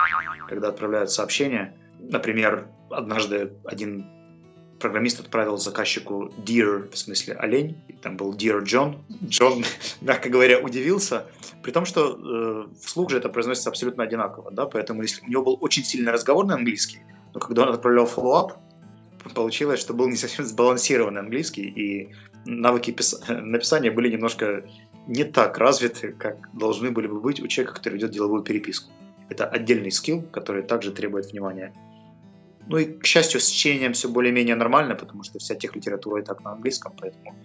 когда 0.48 0.70
отправляют 0.70 1.12
сообщения– 1.12 1.76
Например, 2.00 2.68
однажды 2.90 3.54
один 3.66 4.06
программист 4.80 5.20
отправил 5.20 5.58
заказчику 5.58 6.32
dear, 6.46 6.90
в 6.90 6.98
смысле 6.98 7.36
олень, 7.36 7.78
там 8.02 8.18
был 8.18 8.34
dear 8.34 8.64
John. 8.64 8.98
Джон, 9.26 9.64
мягко 10.02 10.30
говоря, 10.30 10.60
удивился, 10.60 11.26
при 11.64 11.72
том, 11.72 11.86
что 11.86 12.18
э, 12.18 12.68
вслух 12.82 13.12
же 13.12 13.18
это 13.18 13.30
произносится 13.30 13.70
абсолютно 13.70 14.04
одинаково, 14.04 14.52
да, 14.52 14.66
поэтому 14.66 15.02
если 15.02 15.26
у 15.26 15.30
него 15.30 15.44
был 15.44 15.58
очень 15.62 15.84
сильный 15.84 16.12
разговорный 16.12 16.56
английский, 16.56 17.00
но 17.34 17.40
когда 17.40 17.64
он 17.64 17.70
отправлял 17.70 18.06
follow-up, 18.06 18.54
получилось, 19.34 19.80
что 19.80 19.94
был 19.94 20.08
не 20.08 20.16
совсем 20.16 20.46
сбалансированный 20.46 21.20
английский, 21.20 21.64
и 21.64 22.10
навыки 22.46 22.92
пис... 22.92 23.22
написания 23.28 23.92
были 23.92 24.10
немножко 24.10 24.64
не 25.08 25.24
так 25.24 25.58
развиты, 25.58 26.14
как 26.14 26.50
должны 26.54 26.92
были 26.92 27.08
бы 27.08 27.20
быть 27.20 27.42
у 27.42 27.48
человека, 27.48 27.76
который 27.76 27.96
ведет 27.96 28.12
деловую 28.12 28.44
переписку. 28.44 28.92
Это 29.30 29.46
отдельный 29.46 29.92
скилл, 29.92 30.24
который 30.32 30.64
также 30.64 30.92
требует 30.92 31.32
внимания 31.32 31.74
ну 32.70 32.78
и, 32.78 32.86
к 32.86 33.06
счастью, 33.06 33.42
с 33.42 33.50
чтением 33.50 33.94
все 33.94 34.08
более-менее 34.08 34.56
нормально, 34.56 34.96
потому 34.96 35.24
что 35.24 35.40
вся 35.40 35.56
техлитература 35.56 36.22
и 36.22 36.26
так 36.26 36.44
на 36.44 36.52
английском, 36.52 36.94
поэтому 36.96 37.36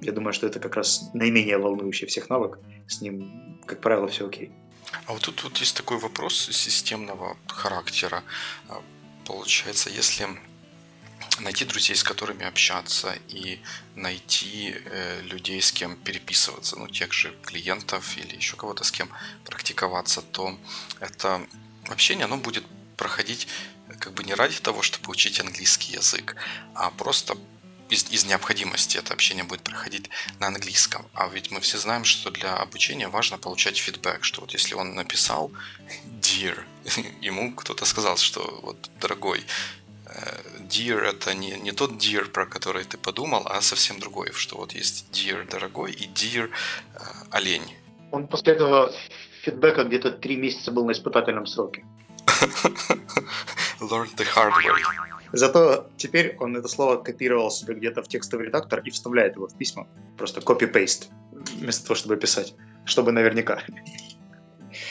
я 0.00 0.12
думаю, 0.12 0.32
что 0.32 0.46
это 0.46 0.58
как 0.58 0.76
раз 0.76 1.10
наименее 1.12 1.58
волнующий 1.58 2.06
всех 2.06 2.30
навык. 2.30 2.58
С 2.88 3.02
ним, 3.02 3.60
как 3.66 3.80
правило, 3.80 4.08
все 4.08 4.26
окей. 4.26 4.50
А 5.06 5.12
вот 5.12 5.22
тут 5.22 5.44
вот 5.44 5.58
есть 5.58 5.76
такой 5.76 5.98
вопрос 5.98 6.48
системного 6.50 7.36
характера. 7.46 8.24
А, 8.68 8.80
получается, 9.26 9.90
если 9.90 10.26
найти 11.40 11.66
друзей, 11.66 11.94
с 11.94 12.02
которыми 12.02 12.46
общаться 12.46 13.14
и 13.28 13.60
найти 13.94 14.74
э, 14.74 15.20
людей, 15.22 15.60
с 15.60 15.72
кем 15.72 15.96
переписываться, 15.96 16.78
ну, 16.78 16.88
тех 16.88 17.12
же 17.12 17.34
клиентов 17.44 18.16
или 18.16 18.34
еще 18.36 18.56
кого-то, 18.56 18.84
с 18.84 18.90
кем 18.90 19.10
практиковаться, 19.44 20.22
то 20.22 20.58
это 21.00 21.42
общение, 21.88 22.24
оно 22.24 22.38
будет 22.38 22.64
проходить 22.96 23.46
как 24.00 24.14
бы 24.14 24.24
не 24.24 24.34
ради 24.34 24.58
того, 24.58 24.82
чтобы 24.82 25.10
учить 25.10 25.38
английский 25.38 25.92
язык, 25.92 26.34
а 26.74 26.90
просто 26.90 27.36
из, 27.90 28.10
из 28.10 28.24
необходимости 28.24 28.96
это 28.96 29.12
общение 29.12 29.44
будет 29.44 29.62
проходить 29.62 30.10
на 30.38 30.46
английском. 30.46 31.04
А 31.12 31.28
ведь 31.28 31.50
мы 31.50 31.60
все 31.60 31.78
знаем, 31.78 32.04
что 32.04 32.30
для 32.30 32.56
обучения 32.56 33.08
важно 33.08 33.38
получать 33.38 33.76
фидбэк, 33.76 34.24
что 34.24 34.40
вот 34.40 34.52
если 34.52 34.74
он 34.74 34.94
написал 34.94 35.52
dear, 36.20 36.58
ему 37.20 37.52
кто-то 37.54 37.84
сказал, 37.84 38.16
что 38.16 38.60
вот 38.62 38.90
дорогой, 39.00 39.44
э, 40.06 40.40
dear 40.60 41.00
это 41.00 41.34
не, 41.34 41.52
не 41.58 41.72
тот 41.72 41.92
dear, 41.92 42.26
про 42.30 42.46
который 42.46 42.84
ты 42.84 42.96
подумал, 42.96 43.42
а 43.46 43.60
совсем 43.60 43.98
другой, 43.98 44.32
что 44.32 44.56
вот 44.56 44.72
есть 44.72 45.06
dear 45.12 45.48
дорогой 45.50 45.92
и 45.92 46.06
dear 46.06 46.48
э, 46.48 46.98
олень. 47.30 47.76
Он 48.12 48.26
после 48.26 48.54
этого 48.54 48.92
фидбэка 49.42 49.84
где-то 49.84 50.12
три 50.12 50.36
месяца 50.36 50.70
был 50.70 50.86
на 50.86 50.92
испытательном 50.92 51.46
сроке. 51.46 51.84
Learn 53.80 54.08
the 54.16 54.26
hard 54.34 54.52
way. 54.64 55.10
Зато 55.32 55.88
теперь 55.96 56.36
он 56.40 56.56
это 56.56 56.68
слово 56.68 56.96
копировал 56.96 57.50
себе 57.50 57.74
где-то 57.74 58.02
в 58.02 58.08
текстовый 58.08 58.46
редактор 58.46 58.80
и 58.80 58.90
вставляет 58.90 59.36
его 59.36 59.46
в 59.46 59.56
письма. 59.56 59.86
Просто 60.18 60.40
copy-paste, 60.40 61.06
вместо 61.58 61.84
того, 61.84 61.94
чтобы 61.94 62.16
писать. 62.16 62.54
Чтобы 62.84 63.12
наверняка. 63.12 63.62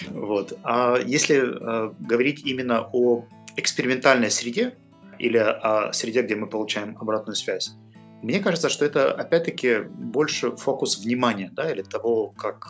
Вот. 0.09 0.57
А 0.63 0.97
если 0.97 1.37
э, 1.37 1.91
говорить 1.99 2.45
именно 2.45 2.89
о 2.93 3.25
экспериментальной 3.57 4.31
среде 4.31 4.77
или 5.17 5.37
о 5.37 5.91
среде, 5.91 6.21
где 6.21 6.35
мы 6.35 6.47
получаем 6.47 6.97
обратную 6.99 7.35
связь, 7.35 7.71
мне 8.21 8.39
кажется, 8.39 8.69
что 8.69 8.85
это 8.85 9.13
опять-таки 9.13 9.79
больше 9.79 10.55
фокус 10.55 10.99
внимания, 10.99 11.51
да, 11.53 11.71
или 11.71 11.81
того, 11.81 12.29
как, 12.37 12.67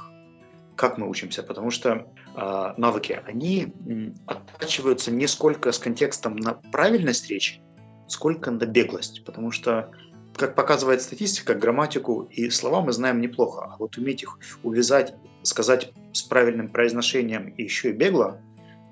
как 0.80 0.98
мы 0.98 1.10
учимся, 1.10 1.44
потому 1.44 1.72
что 1.72 2.08
э, 2.38 2.74
навыки, 2.78 3.22
они 3.26 3.74
оттачиваются 4.26 5.12
не 5.12 5.28
сколько 5.28 5.74
с 5.74 5.78
контекстом 5.78 6.38
на 6.38 6.54
правильность 6.54 7.30
речи, 7.30 7.62
сколько 8.08 8.50
на 8.50 8.66
беглость, 8.66 9.26
потому 9.26 9.52
что 9.52 9.92
как 10.38 10.56
показывает 10.56 11.02
статистика, 11.02 11.54
грамматику 11.54 12.30
и 12.32 12.50
слова 12.50 12.80
мы 12.80 12.94
знаем 12.94 13.20
неплохо, 13.20 13.66
а 13.66 13.76
вот 13.78 13.98
уметь 13.98 14.24
их 14.24 14.40
увязать, 14.64 15.16
сказать 15.44 15.92
с 16.14 16.22
правильным 16.22 16.70
произношением 16.70 17.50
и 17.50 17.64
еще 17.64 17.90
и 17.90 17.92
бегло, 17.92 18.40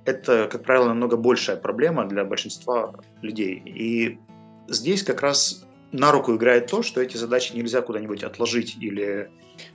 это, 0.04 0.50
как 0.52 0.64
правило, 0.64 0.88
намного 0.88 1.16
большая 1.16 1.56
проблема 1.56 2.06
для 2.06 2.26
большинства 2.26 2.96
людей. 3.22 3.62
И 3.66 4.20
здесь 4.68 5.04
как 5.04 5.22
раз 5.22 5.66
на 5.92 6.12
руку 6.12 6.36
играет 6.36 6.68
то, 6.68 6.82
что 6.82 7.02
эти 7.02 7.18
задачи 7.18 7.54
нельзя 7.54 7.82
куда-нибудь 7.82 8.24
отложить 8.24 8.78
или 8.80 9.30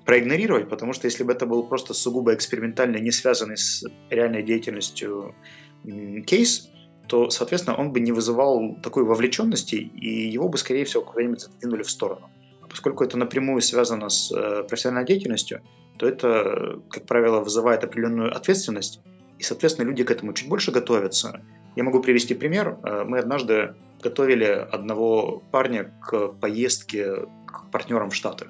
проигнорировать, 0.04 0.68
потому 0.68 0.92
что 0.92 1.06
если 1.06 1.24
бы 1.24 1.32
это 1.32 1.46
был 1.46 1.64
просто 1.64 1.94
сугубо 1.94 2.34
экспериментальный, 2.34 3.00
не 3.00 3.10
связанный 3.10 3.56
с 3.56 3.84
реальной 4.10 4.42
деятельностью 4.42 5.34
кейс, 6.26 6.68
то, 7.08 7.30
соответственно, 7.30 7.76
он 7.76 7.92
бы 7.92 8.00
не 8.00 8.12
вызывал 8.12 8.76
такой 8.82 9.04
вовлеченности, 9.04 9.74
и 9.74 10.28
его 10.28 10.48
бы, 10.48 10.56
скорее 10.58 10.84
всего, 10.84 11.02
куда-нибудь 11.02 11.40
задвинули 11.40 11.82
в 11.82 11.90
сторону. 11.90 12.30
А 12.62 12.68
поскольку 12.68 13.04
это 13.04 13.18
напрямую 13.18 13.60
связано 13.60 14.08
с 14.08 14.32
э, 14.32 14.62
профессиональной 14.68 15.06
деятельностью, 15.06 15.62
то 15.98 16.06
это, 16.06 16.80
как 16.90 17.06
правило, 17.06 17.40
вызывает 17.40 17.84
определенную 17.84 18.34
ответственность, 18.34 19.00
и, 19.42 19.44
соответственно, 19.44 19.88
люди 19.88 20.04
к 20.04 20.10
этому 20.12 20.32
чуть 20.34 20.48
больше 20.48 20.70
готовятся. 20.70 21.40
Я 21.74 21.82
могу 21.82 22.00
привести 22.00 22.34
пример. 22.34 22.78
Э, 22.84 23.02
мы 23.04 23.18
однажды 23.18 23.74
готовили 24.00 24.44
одного 24.44 25.42
парня 25.50 25.92
к 26.00 26.28
поездке 26.40 27.26
к 27.46 27.70
партнерам 27.72 28.10
в 28.10 28.14
Штаты. 28.14 28.46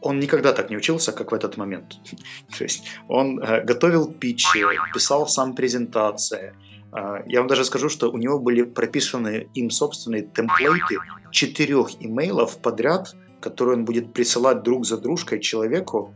Он 0.00 0.18
никогда 0.18 0.52
так 0.52 0.70
не 0.70 0.78
учился, 0.78 1.12
как 1.12 1.32
в 1.32 1.34
этот 1.34 1.58
момент. 1.58 1.96
То 2.58 2.64
есть 2.64 2.84
он 3.08 3.38
э, 3.38 3.62
готовил 3.64 4.10
питчи, 4.10 4.64
писал 4.94 5.28
сам 5.28 5.54
презентации. 5.54 6.54
Э, 6.94 7.22
я 7.26 7.40
вам 7.40 7.48
даже 7.48 7.66
скажу, 7.66 7.90
что 7.90 8.10
у 8.10 8.16
него 8.16 8.38
были 8.38 8.62
прописаны 8.62 9.48
им 9.54 9.68
собственные 9.70 10.22
темплейты 10.22 10.96
четырех 11.32 11.88
имейлов 12.00 12.56
подряд, 12.62 13.14
которые 13.42 13.76
он 13.76 13.84
будет 13.84 14.14
присылать 14.14 14.62
друг 14.62 14.86
за 14.86 14.96
дружкой 14.96 15.40
человеку, 15.40 16.14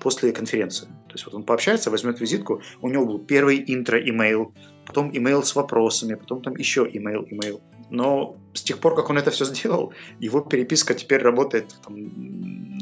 после 0.00 0.32
конференции. 0.32 0.86
То 1.08 1.14
есть 1.14 1.26
вот 1.26 1.34
он 1.34 1.42
пообщается, 1.44 1.90
возьмет 1.90 2.20
визитку, 2.20 2.62
у 2.80 2.88
него 2.88 3.04
был 3.04 3.18
первый 3.18 3.62
интро-имейл, 3.66 4.52
потом 4.86 5.10
имейл 5.16 5.42
с 5.42 5.54
вопросами, 5.54 6.14
потом 6.14 6.42
там 6.42 6.56
еще 6.56 6.88
имейл, 6.90 7.24
имейл. 7.28 7.60
Но 7.90 8.36
с 8.52 8.62
тех 8.62 8.78
пор, 8.78 8.94
как 8.94 9.10
он 9.10 9.18
это 9.18 9.30
все 9.30 9.44
сделал, 9.44 9.92
его 10.20 10.40
переписка 10.40 10.94
теперь 10.94 11.22
работает 11.22 11.74
там, 11.84 11.94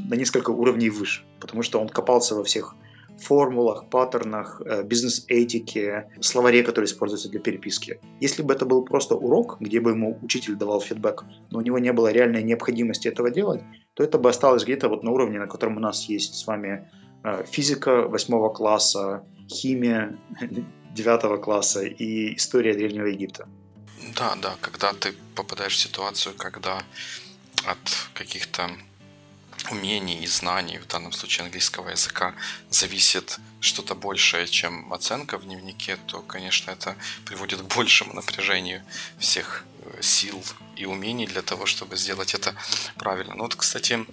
на 0.08 0.14
несколько 0.14 0.50
уровней 0.50 0.90
выше, 0.90 1.24
потому 1.40 1.62
что 1.62 1.80
он 1.80 1.88
копался 1.88 2.34
во 2.34 2.44
всех 2.44 2.74
формулах, 3.18 3.88
паттернах, 3.88 4.60
э, 4.64 4.82
бизнес-этике, 4.82 6.10
словаре, 6.20 6.62
который 6.62 6.84
используется 6.84 7.28
для 7.28 7.40
переписки. 7.40 8.00
Если 8.20 8.42
бы 8.42 8.54
это 8.54 8.66
был 8.66 8.84
просто 8.84 9.14
урок, 9.14 9.56
где 9.60 9.80
бы 9.80 9.90
ему 9.90 10.18
учитель 10.22 10.54
давал 10.56 10.80
фидбэк, 10.80 11.24
но 11.50 11.58
у 11.58 11.62
него 11.62 11.78
не 11.78 11.92
было 11.92 12.12
реальной 12.12 12.42
необходимости 12.42 13.08
этого 13.08 13.30
делать, 13.30 13.62
то 13.94 14.02
это 14.04 14.18
бы 14.18 14.28
осталось 14.28 14.64
где-то 14.64 14.88
вот 14.88 15.02
на 15.02 15.10
уровне, 15.10 15.38
на 15.38 15.46
котором 15.46 15.76
у 15.76 15.80
нас 15.80 16.08
есть 16.08 16.34
с 16.34 16.46
вами 16.46 16.90
э, 17.24 17.44
физика 17.46 18.02
восьмого 18.02 18.50
класса, 18.52 19.24
химия 19.48 20.18
девятого 20.94 21.38
класса 21.38 21.84
и 21.84 22.36
история 22.36 22.74
Древнего 22.74 23.06
Египта. 23.06 23.48
Да, 24.16 24.36
да, 24.42 24.54
когда 24.60 24.92
ты 24.92 25.14
попадаешь 25.34 25.74
в 25.74 25.78
ситуацию, 25.78 26.34
когда 26.36 26.82
от 27.66 27.78
каких-то 28.14 28.70
умений 29.70 30.22
и 30.22 30.26
знаний, 30.26 30.78
в 30.78 30.86
данном 30.86 31.12
случае 31.12 31.44
английского 31.44 31.90
языка, 31.90 32.34
зависит 32.70 33.38
что-то 33.60 33.94
большее, 33.94 34.46
чем 34.46 34.92
оценка 34.92 35.38
в 35.38 35.44
дневнике, 35.44 35.96
то, 36.06 36.22
конечно, 36.22 36.70
это 36.70 36.96
приводит 37.24 37.60
к 37.60 37.74
большему 37.76 38.14
напряжению 38.14 38.82
всех 39.18 39.64
э, 39.80 40.02
сил 40.02 40.44
и 40.76 40.86
умений 40.86 41.26
для 41.26 41.42
того, 41.42 41.66
чтобы 41.66 41.96
сделать 41.96 42.34
это 42.34 42.54
правильно. 42.96 43.34
Ну 43.34 43.44
вот, 43.44 43.54
кстати, 43.54 44.06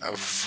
в, 0.00 0.46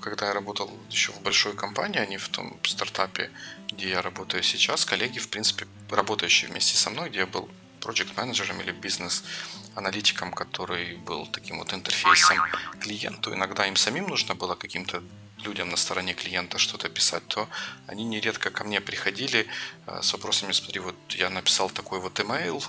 когда 0.00 0.26
я 0.26 0.32
работал 0.32 0.70
еще 0.90 1.12
в 1.12 1.20
большой 1.22 1.54
компании, 1.54 2.00
а 2.00 2.06
не 2.06 2.18
в 2.18 2.28
том 2.28 2.58
стартапе, 2.64 3.30
где 3.70 3.90
я 3.90 4.02
работаю 4.02 4.42
сейчас, 4.42 4.84
коллеги, 4.84 5.18
в 5.18 5.28
принципе, 5.28 5.66
работающие 5.90 6.50
вместе 6.50 6.76
со 6.76 6.90
мной, 6.90 7.10
где 7.10 7.20
я 7.20 7.26
был 7.26 7.48
проект 7.80 8.16
менеджером 8.16 8.60
или 8.60 8.72
бизнес-аналитиком, 8.72 10.32
который 10.32 10.96
был 10.96 11.26
таким 11.26 11.58
вот 11.58 11.72
интерфейсом 11.72 12.38
клиенту. 12.80 13.32
Иногда 13.34 13.66
им 13.66 13.76
самим 13.76 14.06
нужно 14.08 14.34
было 14.34 14.54
каким-то 14.54 15.02
людям 15.44 15.68
на 15.68 15.76
стороне 15.76 16.14
клиента 16.14 16.58
что-то 16.58 16.88
писать, 16.88 17.22
то 17.28 17.48
они 17.86 18.04
нередко 18.04 18.50
ко 18.50 18.64
мне 18.64 18.80
приходили 18.80 19.46
э, 19.86 20.02
с 20.02 20.12
вопросами, 20.12 20.52
смотри, 20.52 20.80
вот 20.80 20.96
я 21.10 21.30
написал 21.30 21.70
такой 21.70 22.00
вот 22.00 22.18
email, 22.18 22.64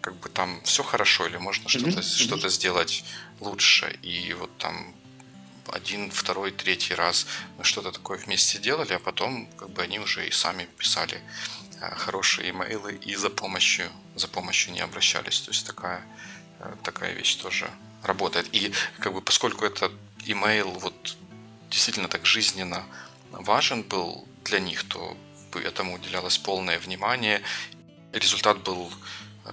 как 0.00 0.16
бы 0.16 0.28
там 0.28 0.60
все 0.64 0.82
хорошо 0.82 1.26
или 1.26 1.36
можно 1.36 1.68
что-то 1.68 2.00
mm-hmm. 2.00 2.36
что 2.36 2.48
сделать 2.48 3.04
лучше. 3.40 3.98
И 4.02 4.34
вот 4.34 4.50
там 4.58 4.94
один, 5.72 6.10
второй, 6.10 6.50
третий 6.50 6.94
раз 6.94 7.26
мы 7.58 7.64
что-то 7.64 7.92
такое 7.92 8.18
вместе 8.18 8.58
делали, 8.58 8.92
а 8.92 8.98
потом 8.98 9.46
как 9.56 9.70
бы 9.70 9.82
они 9.82 9.98
уже 9.98 10.26
и 10.26 10.30
сами 10.30 10.68
писали 10.78 11.22
Э, 11.84 11.94
хорошие 11.96 12.50
имейлы 12.50 12.94
и 12.94 13.16
за 13.16 13.30
помощью, 13.30 13.90
за 14.14 14.28
помощью 14.28 14.72
не 14.72 14.80
обращались. 14.80 15.40
То 15.40 15.50
есть 15.50 15.66
такая, 15.66 16.02
э, 16.60 16.74
такая 16.82 17.12
вещь 17.12 17.36
тоже 17.36 17.70
работает. 18.02 18.48
И 18.52 18.72
как 19.00 19.12
бы 19.12 19.20
поскольку 19.20 19.64
этот 19.64 19.92
имейл 20.24 20.70
вот 20.70 21.16
действительно 21.70 22.08
так 22.08 22.26
жизненно 22.26 22.84
важен 23.30 23.82
был 23.82 24.26
для 24.44 24.60
них, 24.60 24.84
то 24.84 25.16
этому 25.54 25.94
уделялось 25.94 26.38
полное 26.38 26.78
внимание. 26.78 27.40
Результат 28.12 28.58
был, 28.62 28.92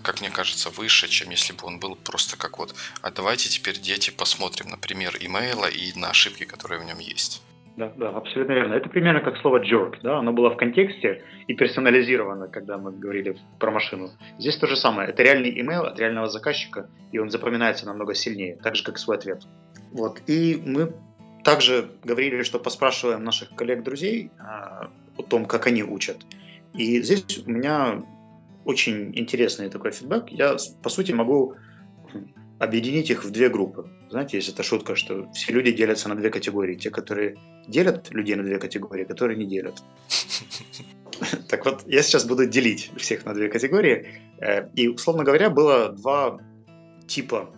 как 0.03 0.21
мне 0.21 0.29
кажется, 0.29 0.69
выше, 0.69 1.07
чем 1.07 1.29
если 1.29 1.53
бы 1.53 1.65
он 1.65 1.79
был 1.79 1.95
просто 1.95 2.37
как 2.37 2.57
вот, 2.57 2.75
а 3.01 3.11
давайте 3.11 3.49
теперь, 3.49 3.79
дети, 3.79 4.11
посмотрим 4.11 4.69
на 4.69 4.77
пример 4.77 5.17
имейла 5.19 5.67
и 5.67 5.97
на 5.97 6.09
ошибки, 6.09 6.45
которые 6.45 6.79
в 6.81 6.85
нем 6.85 6.99
есть. 6.99 7.41
Да, 7.77 7.91
да, 7.95 8.09
абсолютно 8.09 8.53
верно. 8.53 8.73
Это 8.73 8.89
примерно 8.89 9.21
как 9.21 9.37
слово 9.37 9.63
jerk, 9.63 9.99
да, 10.03 10.19
оно 10.19 10.33
было 10.33 10.49
в 10.49 10.57
контексте 10.57 11.23
и 11.47 11.53
персонализировано, 11.53 12.47
когда 12.47 12.77
мы 12.77 12.91
говорили 12.91 13.37
про 13.59 13.71
машину. 13.71 14.11
Здесь 14.37 14.57
то 14.57 14.67
же 14.67 14.75
самое. 14.75 15.09
Это 15.09 15.23
реальный 15.23 15.49
имейл 15.61 15.83
от 15.83 15.97
реального 15.97 16.27
заказчика, 16.27 16.89
и 17.11 17.17
он 17.17 17.29
запоминается 17.29 17.85
намного 17.85 18.13
сильнее, 18.13 18.57
так 18.61 18.75
же, 18.75 18.83
как 18.83 18.97
свой 18.97 19.17
ответ. 19.17 19.43
Вот. 19.93 20.21
И 20.27 20.61
мы 20.65 20.93
также 21.43 21.89
говорили, 22.03 22.43
что 22.43 22.59
поспрашиваем 22.59 23.23
наших 23.23 23.55
коллег-друзей 23.55 24.31
а, 24.37 24.89
о 25.17 25.23
том, 25.23 25.45
как 25.45 25.67
они 25.67 25.83
учат. 25.83 26.17
И 26.73 27.01
здесь 27.01 27.43
у 27.45 27.49
меня 27.49 28.03
очень 28.65 29.17
интересный 29.17 29.69
такой 29.69 29.91
фидбэк. 29.91 30.29
Я, 30.29 30.57
по 30.83 30.89
сути, 30.89 31.11
могу 31.11 31.55
объединить 32.59 33.09
их 33.09 33.25
в 33.25 33.31
две 33.31 33.49
группы. 33.49 33.89
Знаете, 34.09 34.37
есть 34.37 34.49
эта 34.49 34.61
шутка, 34.61 34.95
что 34.95 35.31
все 35.33 35.51
люди 35.51 35.71
делятся 35.71 36.09
на 36.09 36.15
две 36.15 36.29
категории. 36.29 36.75
Те, 36.75 36.91
которые 36.91 37.37
делят 37.67 38.11
людей 38.11 38.35
на 38.35 38.43
две 38.43 38.59
категории, 38.59 39.03
которые 39.03 39.37
не 39.37 39.45
делят. 39.45 39.81
Так 41.47 41.65
вот, 41.65 41.83
я 41.85 42.01
сейчас 42.01 42.25
буду 42.25 42.47
делить 42.47 42.91
всех 42.97 43.25
на 43.25 43.35
две 43.35 43.47
категории. 43.47 44.07
Э, 44.39 44.69
и, 44.73 44.87
условно 44.87 45.23
говоря, 45.23 45.51
было 45.51 45.89
два 45.89 46.39
типа 47.07 47.53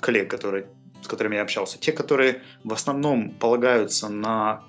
коллег, 0.00 0.30
которые, 0.30 0.66
с 1.02 1.08
которыми 1.08 1.36
я 1.36 1.42
общался. 1.42 1.78
Те, 1.78 1.92
которые 1.92 2.42
в 2.62 2.72
основном 2.74 3.30
полагаются 3.30 4.10
на 4.10 4.64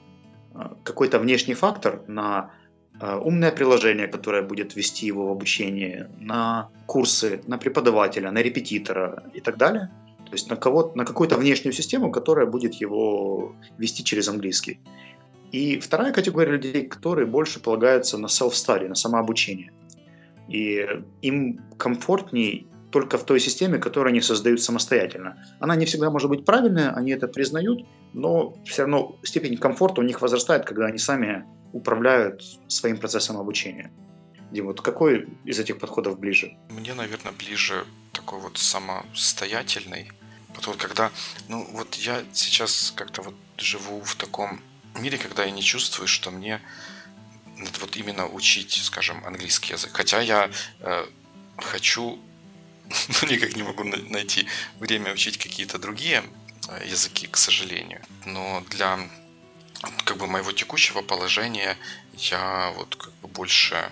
э, 0.54 0.60
какой-то 0.84 1.20
внешний 1.20 1.56
фактор, 1.56 2.04
на 2.08 2.52
умное 3.02 3.52
приложение, 3.52 4.08
которое 4.08 4.42
будет 4.42 4.76
вести 4.76 5.06
его 5.06 5.28
в 5.28 5.32
обучение, 5.32 6.10
на 6.20 6.70
курсы, 6.86 7.42
на 7.48 7.58
преподавателя, 7.58 8.32
на 8.32 8.42
репетитора 8.42 9.24
и 9.34 9.42
так 9.42 9.58
далее– 9.58 9.90
то 10.28 10.34
есть 10.34 10.50
на, 10.50 10.58
кого 10.58 10.92
на 10.94 11.06
какую-то 11.06 11.38
внешнюю 11.38 11.74
систему, 11.74 12.12
которая 12.12 12.46
будет 12.46 12.74
его 12.76 13.56
вести 13.78 14.04
через 14.04 14.28
английский. 14.28 14.82
И 15.54 15.80
вторая 15.80 16.12
категория 16.12 16.52
людей, 16.52 16.86
которые 16.86 17.26
больше 17.26 17.62
полагаются 17.62 18.18
на 18.18 18.26
self-study, 18.26 18.90
на 18.90 18.96
самообучение. 18.96 19.72
И 20.50 20.86
им 21.22 21.62
комфортнее 21.78 22.66
только 22.92 23.18
в 23.18 23.24
той 23.24 23.40
системе, 23.40 23.78
которую 23.78 24.12
они 24.12 24.22
создают 24.22 24.62
самостоятельно. 24.62 25.42
Она 25.62 25.78
не 25.78 25.86
всегда 25.86 26.10
может 26.10 26.30
быть 26.30 26.44
правильная, 26.44 26.92
они 26.92 27.12
это 27.12 27.30
признают, 27.30 27.86
но 28.14 28.54
все 28.66 28.82
равно 28.82 29.18
степень 29.24 29.58
комфорта 29.58 30.02
у 30.02 30.04
них 30.04 30.22
возрастает, 30.22 30.66
когда 30.66 30.88
они 30.88 30.98
сами 30.98 31.46
управляют 31.74 32.44
своим 32.68 32.98
процессом 32.98 33.38
обучения. 33.38 33.92
Дим, 34.52 34.66
вот 34.66 34.82
какой 34.82 35.28
из 35.46 35.60
этих 35.60 35.78
подходов 35.80 36.20
ближе? 36.20 36.58
Мне, 36.70 36.94
наверное, 36.94 37.34
ближе 37.34 37.86
такой 38.14 38.40
вот 38.40 38.58
самостоятельный. 38.58 40.12
Вот 40.66 40.78
когда, 40.78 41.12
ну 41.50 41.68
вот 41.72 41.96
я 41.96 42.24
сейчас 42.34 42.92
как-то 42.96 43.22
вот 43.22 43.36
живу 43.58 44.02
в 44.02 44.16
таком 44.16 44.60
мире, 45.00 45.18
когда 45.18 45.44
я 45.44 45.52
не 45.52 45.62
чувствую, 45.62 46.08
что 46.08 46.32
мне 46.32 46.62
надо 47.58 47.80
вот 47.80 47.96
именно 47.96 48.28
учить, 48.28 48.80
скажем, 48.84 49.24
английский 49.26 49.74
язык. 49.74 49.92
Хотя 49.94 50.22
я 50.22 50.50
э, 50.80 51.06
хочу, 51.58 52.20
ну, 53.22 53.28
никак 53.28 53.56
не 53.56 53.64
могу 53.64 53.84
найти 53.84 54.48
время 54.80 55.14
учить 55.14 55.38
какие-то 55.38 55.78
другие 55.80 56.24
э, 56.70 56.88
языки, 56.88 57.28
к 57.28 57.38
сожалению. 57.38 58.02
Но 58.26 58.64
для 58.70 59.00
как 60.06 60.18
бы 60.18 60.28
моего 60.28 60.52
текущего 60.52 61.02
положения 61.02 61.78
я 62.14 62.74
вот 62.76 62.96
как 62.96 63.14
бы 63.22 63.28
больше 63.28 63.92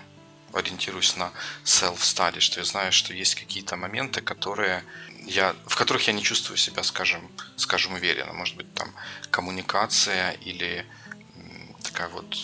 ориентируюсь 0.54 1.18
на 1.18 1.32
self-study, 1.66 2.40
что 2.40 2.60
я 2.60 2.66
знаю, 2.66 2.92
что 2.92 3.14
есть 3.14 3.36
какие-то 3.36 3.76
моменты, 3.76 4.22
которые 4.22 4.84
я, 5.26 5.56
в 5.66 5.76
которых 5.76 6.08
я 6.08 6.14
не 6.14 6.24
чувствую 6.24 6.58
себя, 6.58 6.84
скажем, 6.84 7.30
скажем, 7.58 7.94
уверенно. 7.94 8.34
Может 8.34 8.56
быть, 8.56 8.74
там 8.74 8.94
коммуникация 9.32 10.32
или 10.32 10.86
такая 11.84 12.10
вот 12.10 12.38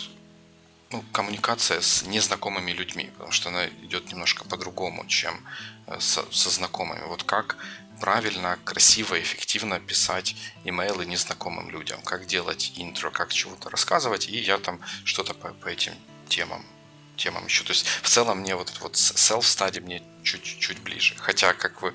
ну, 0.90 1.02
коммуникация 1.12 1.80
с 1.80 2.02
незнакомыми 2.02 2.72
людьми, 2.72 3.10
потому 3.14 3.32
что 3.32 3.48
она 3.48 3.66
идет 3.66 4.12
немножко 4.12 4.44
по-другому, 4.44 5.06
чем 5.06 5.40
э, 5.86 5.98
со, 6.00 6.30
со 6.30 6.50
знакомыми. 6.50 7.02
Вот 7.06 7.22
как 7.22 7.56
правильно, 8.02 8.58
красиво, 8.64 9.14
эффективно 9.14 9.78
писать 9.78 10.34
имейлы 10.64 11.06
незнакомым 11.06 11.70
людям, 11.70 12.00
как 12.04 12.26
делать 12.26 12.72
интро, 12.76 13.10
как 13.10 13.32
чего-то 13.32 13.70
рассказывать, 13.70 14.28
и 14.28 14.38
я 14.38 14.58
там 14.58 14.80
что-то 15.04 15.34
по, 15.34 15.52
по 15.62 15.68
этим 15.68 15.92
темам 16.28 16.62
темам 17.14 17.44
еще. 17.44 17.62
То 17.62 17.70
есть 17.70 17.86
в 17.86 18.08
целом 18.08 18.38
мне 18.40 18.56
вот 18.56 18.72
вот 18.82 18.94
self-study 18.94 19.80
мне 19.82 20.02
чуть-чуть 20.24 20.82
ближе. 20.82 21.14
Хотя, 21.16 21.52
как 21.52 21.80
вы 21.82 21.92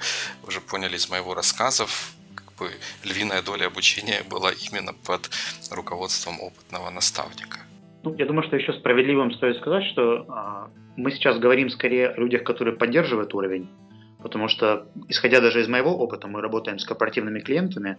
уже 0.48 0.62
поняли 0.62 0.96
из 0.96 1.10
моего 1.10 1.34
рассказов, 1.34 2.13
как 2.36 2.54
бы 2.58 2.72
львиная 3.04 3.41
доля 3.41 3.65
обучения 3.67 4.24
была 4.30 4.52
именно 4.54 4.93
под 4.93 5.30
руководством 5.72 6.39
опытного 6.39 6.89
наставника. 6.89 7.60
Ну, 8.04 8.15
я 8.15 8.26
думаю, 8.26 8.48
что 8.48 8.56
еще 8.56 8.72
справедливым 8.72 9.34
стоит 9.34 9.58
сказать, 9.58 9.84
что 9.91 10.26
а, 10.30 10.70
мы 10.96 11.12
сейчас 11.12 11.38
говорим 11.38 11.70
скорее 11.70 12.10
о 12.10 12.17
людях, 12.17 12.46
которые 12.46 12.78
поддерживают 12.78 13.34
уровень, 13.34 13.67
потому 14.21 14.47
что, 14.47 14.88
исходя 15.08 15.41
даже 15.41 15.62
из 15.62 15.67
моего 15.67 15.97
опыта, 15.97 16.27
мы 16.27 16.41
работаем 16.41 16.80
с 16.80 16.86
корпоративными 16.86 17.39
клиентами, 17.39 17.97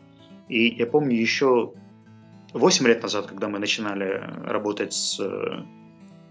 и 0.48 0.68
я 0.68 0.86
помню 0.86 1.16
еще 1.16 1.72
8 2.52 2.86
лет 2.86 3.02
назад, 3.02 3.26
когда 3.26 3.48
мы 3.48 3.58
начинали 3.58 4.22
работать 4.44 4.92
с 4.92 5.20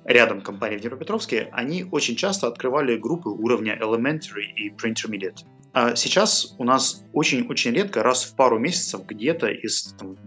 рядом 0.06 0.41
компаний 0.41 0.78
в 0.78 0.82
Днепропетровске, 0.82 1.50
они 1.52 1.86
очень 1.91 2.15
часто 2.15 2.47
открывали 2.47 2.97
группы 2.97 3.30
уровня 3.30 3.78
Elementary 3.78 4.45
и 4.56 4.69
Pre-Intermediate. 4.69 5.45
А 5.73 5.95
сейчас 5.95 6.56
у 6.58 6.63
нас 6.63 7.04
очень-очень 7.13 7.73
редко, 7.73 8.04
раз 8.04 8.23
в 8.23 8.36
пару 8.36 8.58
месяцев, 8.58 9.06
где-то 9.06 9.47
из 9.47 9.93
там, 10.00 10.17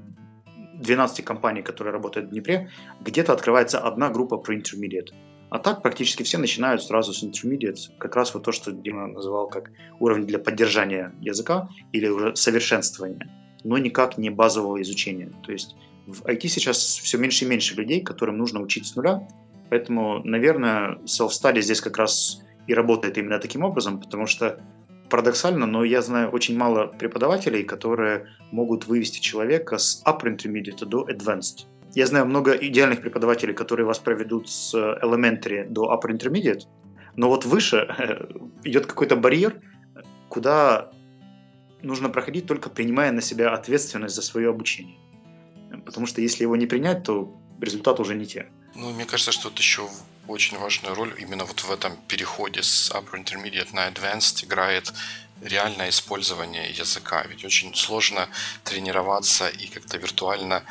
12 0.80 1.24
компаний, 1.24 1.62
которые 1.62 1.92
работают 1.92 2.28
в 2.28 2.30
Днепре, 2.30 2.70
где-то 3.00 3.32
открывается 3.32 3.80
одна 3.80 4.10
группа 4.10 4.34
Pre-Intermediate. 4.34 5.12
А 5.50 5.58
так 5.58 5.82
практически 5.82 6.22
все 6.22 6.38
начинают 6.38 6.82
сразу 6.82 7.12
с 7.12 7.22
Intermediate, 7.24 7.96
как 7.98 8.16
раз 8.16 8.34
вот 8.34 8.44
то, 8.44 8.52
что 8.52 8.72
Дима 8.72 9.08
называл 9.08 9.48
как 9.48 9.70
уровень 9.98 10.26
для 10.26 10.38
поддержания 10.38 11.12
языка 11.20 11.68
или 11.92 12.08
уже 12.08 12.36
совершенствования, 12.36 13.28
но 13.64 13.76
никак 13.78 14.16
не 14.16 14.30
базового 14.30 14.80
изучения. 14.82 15.32
То 15.44 15.52
есть 15.52 15.76
в 16.06 16.22
IT 16.22 16.46
сейчас 16.46 16.78
все 16.78 17.18
меньше 17.18 17.44
и 17.44 17.48
меньше 17.48 17.74
людей, 17.74 18.00
которым 18.00 18.38
нужно 18.38 18.60
учить 18.60 18.86
с 18.86 18.94
нуля, 18.94 19.26
Поэтому, 19.70 20.20
наверное, 20.24 20.98
self-study 21.06 21.60
здесь 21.60 21.80
как 21.80 21.96
раз 21.96 22.42
и 22.66 22.74
работает 22.74 23.16
именно 23.16 23.38
таким 23.38 23.62
образом, 23.62 24.00
потому 24.00 24.26
что 24.26 24.60
парадоксально, 25.08 25.66
но 25.66 25.84
я 25.84 26.02
знаю 26.02 26.30
очень 26.30 26.58
мало 26.58 26.86
преподавателей, 26.86 27.62
которые 27.62 28.26
могут 28.50 28.86
вывести 28.86 29.20
человека 29.20 29.78
с 29.78 30.02
upper 30.04 30.36
intermediate 30.36 30.84
до 30.84 31.08
advanced. 31.08 31.66
Я 31.94 32.06
знаю 32.06 32.26
много 32.26 32.52
идеальных 32.52 33.00
преподавателей, 33.00 33.54
которые 33.54 33.86
вас 33.86 33.98
проведут 33.98 34.48
с 34.48 34.74
elementary 34.74 35.68
до 35.68 35.92
upper 35.92 36.10
intermediate, 36.10 36.62
но 37.16 37.28
вот 37.28 37.44
выше 37.44 38.28
идет 38.64 38.86
какой-то 38.86 39.16
барьер, 39.16 39.60
куда 40.28 40.92
нужно 41.82 42.08
проходить 42.08 42.46
только 42.46 42.70
принимая 42.70 43.10
на 43.10 43.20
себя 43.20 43.52
ответственность 43.52 44.14
за 44.14 44.22
свое 44.22 44.50
обучение. 44.50 44.98
Потому 45.84 46.06
что 46.06 46.20
если 46.20 46.44
его 46.44 46.56
не 46.56 46.66
принять, 46.66 47.02
то 47.02 47.36
результат 47.60 48.00
уже 48.00 48.14
не 48.14 48.26
те. 48.26 48.48
Ну, 48.74 48.90
мне 48.90 49.04
кажется, 49.04 49.32
что 49.32 49.48
это 49.48 49.58
еще 49.58 49.88
очень 50.28 50.58
важную 50.58 50.94
роль 50.94 51.12
именно 51.18 51.44
вот 51.44 51.60
в 51.60 51.72
этом 51.72 51.96
переходе 52.06 52.62
с 52.62 52.92
Upper 52.92 53.24
Intermediate 53.24 53.74
на 53.74 53.88
Advanced 53.88 54.44
играет 54.44 54.92
реальное 55.42 55.88
использование 55.88 56.70
языка. 56.70 57.24
Ведь 57.28 57.44
очень 57.44 57.74
сложно 57.74 58.28
тренироваться 58.62 59.48
и 59.48 59.66
как-то 59.66 59.96
виртуально 59.98 60.62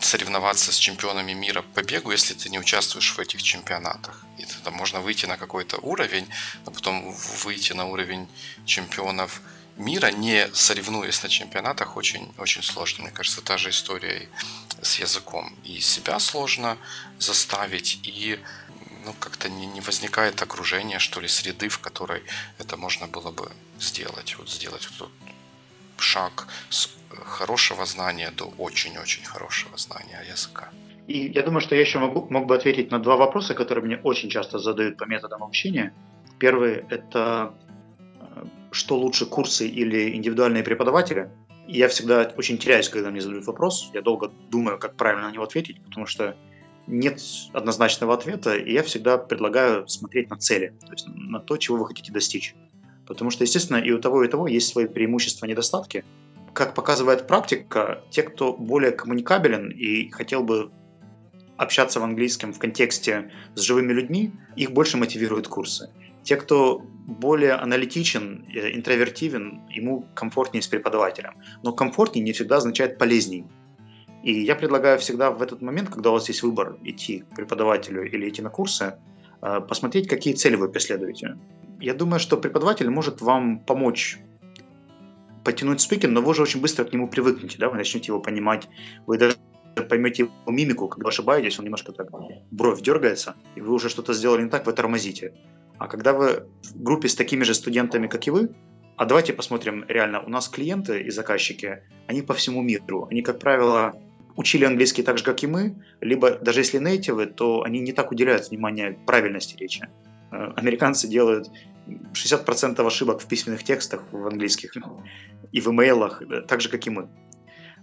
соревноваться 0.00 0.72
с 0.72 0.76
чемпионами 0.76 1.32
мира 1.32 1.62
по 1.74 1.82
бегу, 1.82 2.10
если 2.10 2.34
ты 2.34 2.50
не 2.50 2.58
участвуешь 2.58 3.12
в 3.16 3.18
этих 3.18 3.42
чемпионатах. 3.42 4.24
И 4.38 4.44
тогда 4.44 4.70
можно 4.70 5.00
выйти 5.00 5.26
на 5.26 5.36
какой-то 5.36 5.78
уровень, 5.78 6.28
но 6.66 6.72
потом 6.72 7.14
выйти 7.44 7.72
на 7.72 7.86
уровень 7.86 8.28
чемпионов 8.66 9.40
мира, 9.76 10.10
не 10.10 10.48
соревнуясь 10.54 11.22
на 11.22 11.28
чемпионатах, 11.28 11.96
очень, 11.96 12.32
очень 12.38 12.62
сложно. 12.62 13.04
Мне 13.04 13.12
кажется, 13.12 13.40
та 13.40 13.58
же 13.58 13.70
история 13.70 14.28
с 14.82 14.98
языком. 14.98 15.56
И 15.64 15.80
себя 15.80 16.18
сложно 16.18 16.76
заставить, 17.18 18.00
и 18.02 18.38
ну, 19.04 19.14
как-то 19.14 19.48
не, 19.48 19.66
не 19.66 19.80
возникает 19.80 20.40
окружения, 20.42 20.98
что 20.98 21.20
ли, 21.20 21.28
среды, 21.28 21.68
в 21.68 21.78
которой 21.78 22.22
это 22.58 22.76
можно 22.76 23.06
было 23.06 23.30
бы 23.30 23.50
сделать. 23.78 24.36
Вот 24.38 24.50
сделать 24.50 24.88
вот 24.98 25.10
шаг 25.98 26.46
с 26.70 26.94
хорошего 27.24 27.84
знания 27.86 28.30
до 28.36 28.52
очень-очень 28.58 29.24
хорошего 29.24 29.76
знания 29.76 30.20
языка. 30.28 30.68
И 31.06 31.30
я 31.34 31.42
думаю, 31.42 31.60
что 31.60 31.74
я 31.74 31.82
еще 31.82 31.98
могу, 31.98 32.26
мог 32.30 32.46
бы 32.46 32.56
ответить 32.56 32.90
на 32.90 32.98
два 32.98 33.16
вопроса, 33.16 33.54
которые 33.54 33.84
мне 33.84 33.96
очень 33.98 34.30
часто 34.30 34.58
задают 34.58 34.96
по 34.96 35.04
методам 35.04 35.42
обучения. 35.42 35.92
Первый– 36.38 36.84
это 36.90 37.54
э, 38.20 38.44
что 38.72 38.96
лучше, 38.96 39.26
курсы 39.26 39.68
или 39.68 40.14
индивидуальные 40.16 40.62
преподаватели– 40.62 41.30
я 41.66 41.88
всегда 41.88 42.30
очень 42.36 42.58
теряюсь, 42.58 42.88
когда 42.88 43.10
мне 43.10 43.20
задают 43.20 43.46
вопрос. 43.46 43.90
Я 43.94 44.02
долго 44.02 44.30
думаю, 44.50 44.78
как 44.78 44.96
правильно 44.96 45.28
на 45.28 45.32
него 45.32 45.44
ответить, 45.44 45.82
потому 45.82 46.06
что 46.06 46.36
нет 46.86 47.20
однозначного 47.52 48.14
ответа, 48.14 48.54
и 48.54 48.72
я 48.72 48.82
всегда 48.82 49.16
предлагаю 49.16 49.88
смотреть 49.88 50.28
на 50.28 50.36
цели, 50.36 50.74
то 50.80 50.92
есть 50.92 51.06
на 51.08 51.40
то, 51.40 51.56
чего 51.56 51.78
вы 51.78 51.86
хотите 51.86 52.12
достичь. 52.12 52.54
Потому 53.06 53.30
что, 53.30 53.44
естественно, 53.44 53.76
и 53.76 53.90
у 53.90 53.98
того, 53.98 54.22
и 54.22 54.28
у 54.28 54.30
того 54.30 54.46
есть 54.46 54.68
свои 54.68 54.86
преимущества 54.86 55.46
и 55.46 55.50
недостатки. 55.50 56.04
Как 56.52 56.74
показывает 56.74 57.26
практика, 57.26 58.02
те, 58.10 58.22
кто 58.22 58.52
более 58.52 58.92
коммуникабелен 58.92 59.70
и 59.70 60.10
хотел 60.10 60.42
бы 60.42 60.70
общаться 61.56 62.00
в 62.00 62.04
английском 62.04 62.52
в 62.52 62.58
контексте 62.58 63.30
с 63.54 63.60
живыми 63.60 63.92
людьми, 63.92 64.32
их 64.56 64.72
больше 64.72 64.96
мотивируют 64.96 65.48
курсы. 65.48 65.90
Те, 66.22 66.36
кто 66.36 66.82
более 67.06 67.52
аналитичен, 67.52 68.46
э, 68.54 68.74
интровертивен, 68.74 69.60
ему 69.68 70.06
комфортнее 70.14 70.62
с 70.62 70.68
преподавателем. 70.68 71.34
Но 71.62 71.72
комфортнее 71.72 72.24
не 72.24 72.32
всегда 72.32 72.56
означает 72.56 72.98
полезней. 72.98 73.44
И 74.22 74.32
я 74.42 74.54
предлагаю 74.56 74.98
всегда 74.98 75.30
в 75.30 75.42
этот 75.42 75.60
момент, 75.60 75.90
когда 75.90 76.10
у 76.10 76.12
вас 76.14 76.28
есть 76.28 76.42
выбор, 76.42 76.78
идти 76.82 77.24
к 77.30 77.36
преподавателю 77.36 78.04
или 78.04 78.28
идти 78.28 78.40
на 78.40 78.48
курсы, 78.48 78.94
э, 79.42 79.60
посмотреть, 79.60 80.08
какие 80.08 80.32
цели 80.32 80.56
вы 80.56 80.70
преследуете. 80.70 81.36
Я 81.84 81.92
думаю, 81.92 82.18
что 82.18 82.38
преподаватель 82.38 82.88
может 82.88 83.20
вам 83.20 83.58
помочь 83.58 84.18
потянуть 85.44 85.82
спикинг, 85.82 86.14
но 86.14 86.22
вы 86.22 86.30
уже 86.30 86.40
очень 86.40 86.62
быстро 86.62 86.84
к 86.84 86.94
нему 86.94 87.08
привыкнете, 87.08 87.58
да, 87.58 87.68
вы 87.68 87.76
начнете 87.76 88.06
его 88.06 88.20
понимать, 88.20 88.68
вы 89.06 89.18
даже 89.18 89.36
поймете 89.90 90.22
его 90.22 90.32
мимику, 90.46 90.88
когда 90.88 91.10
ошибаетесь, 91.10 91.58
он 91.58 91.66
немножко 91.66 91.92
так 91.92 92.08
бровь 92.50 92.80
дергается, 92.80 93.34
и 93.54 93.60
вы 93.60 93.74
уже 93.74 93.90
что-то 93.90 94.14
сделали 94.14 94.44
не 94.44 94.48
так, 94.48 94.64
вы 94.64 94.72
тормозите. 94.72 95.34
А 95.76 95.86
когда 95.86 96.14
вы 96.14 96.46
в 96.62 96.82
группе 96.82 97.06
с 97.06 97.14
такими 97.14 97.44
же 97.44 97.52
студентами, 97.52 98.06
как 98.06 98.26
и 98.26 98.30
вы, 98.30 98.48
а 98.96 99.04
давайте 99.04 99.34
посмотрим 99.34 99.84
реально, 99.86 100.22
у 100.22 100.30
нас 100.30 100.48
клиенты 100.48 101.02
и 101.02 101.10
заказчики, 101.10 101.82
они 102.06 102.22
по 102.22 102.32
всему 102.32 102.62
миру. 102.62 103.08
Они, 103.10 103.20
как 103.20 103.40
правило, 103.40 103.92
учили 104.36 104.64
английский 104.64 105.02
так 105.02 105.18
же, 105.18 105.24
как 105.24 105.42
и 105.42 105.46
мы, 105.46 105.74
либо 106.00 106.38
даже 106.38 106.60
если 106.60 106.78
нейтивы, 106.78 107.26
то 107.26 107.62
они 107.62 107.80
не 107.80 107.92
так 107.92 108.10
уделяют 108.10 108.48
внимания 108.48 108.98
правильности 109.04 109.54
речи. 109.56 109.86
Э, 110.32 110.52
американцы 110.56 111.08
делают 111.08 111.50
60% 111.86 112.86
ошибок 112.86 113.20
в 113.20 113.26
письменных 113.28 113.62
текстах 113.62 114.02
в 114.12 114.26
английских 114.26 114.76
и 115.52 115.60
в 115.60 115.68
имейлах, 115.68 116.22
э, 116.22 116.40
так 116.42 116.60
же, 116.60 116.68
как 116.68 116.86
и 116.86 116.90
мы. 116.90 117.08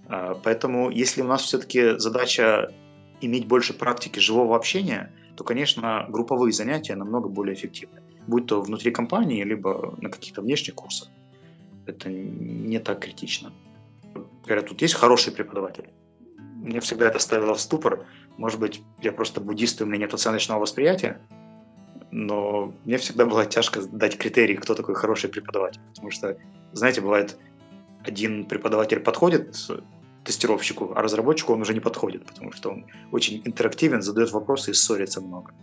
Э, 0.09 0.35
поэтому, 0.43 0.89
если 0.89 1.21
у 1.21 1.27
нас 1.27 1.43
все-таки 1.43 1.97
задача 1.97 2.73
иметь 3.21 3.47
больше 3.47 3.73
практики 3.73 4.19
живого 4.19 4.55
общения, 4.55 5.11
то, 5.35 5.43
конечно, 5.43 6.05
групповые 6.09 6.51
занятия 6.51 6.95
намного 6.95 7.29
более 7.29 7.55
эффективны. 7.55 8.01
Будь 8.27 8.47
то 8.47 8.61
внутри 8.61 8.91
компании, 8.91 9.43
либо 9.43 9.97
на 10.01 10.09
каких-то 10.09 10.41
внешних 10.41 10.75
курсах. 10.75 11.09
Это 11.85 12.09
не 12.09 12.79
так 12.79 12.99
критично. 12.99 13.51
Говорят, 14.45 14.67
тут 14.67 14.81
есть 14.81 14.93
хороший 14.93 15.33
преподаватель. 15.33 15.89
Мне 16.37 16.79
всегда 16.79 17.07
это 17.07 17.19
ставило 17.19 17.55
в 17.55 17.61
ступор. 17.61 18.05
Может 18.37 18.59
быть, 18.59 18.81
я 19.01 19.11
просто 19.11 19.41
буддист, 19.41 19.81
и 19.81 19.83
у 19.83 19.87
меня 19.87 19.99
нет 19.99 20.13
оценочного 20.13 20.59
восприятия, 20.59 21.19
но 22.11 22.73
мне 22.85 22.97
всегда 22.97 23.25
было 23.25 23.45
тяжко 23.45 23.81
дать 23.81 24.17
критерии, 24.17 24.55
кто 24.55 24.75
такой 24.75 24.95
хороший 24.95 25.29
преподаватель. 25.29 25.81
Потому 25.89 26.11
что, 26.11 26.37
знаете, 26.73 27.01
бывает, 27.01 27.37
один 28.03 28.45
преподаватель 28.45 28.99
подходит 28.99 29.55
тестировщику, 30.23 30.93
а 30.95 31.01
разработчику 31.01 31.53
он 31.53 31.61
уже 31.61 31.73
не 31.73 31.79
подходит, 31.79 32.25
потому 32.25 32.51
что 32.51 32.71
он 32.71 32.85
очень 33.11 33.41
интерактивен, 33.45 34.01
задает 34.01 34.31
вопросы 34.31 34.71
и 34.71 34.73
ссорится 34.73 35.21
много. 35.21 35.53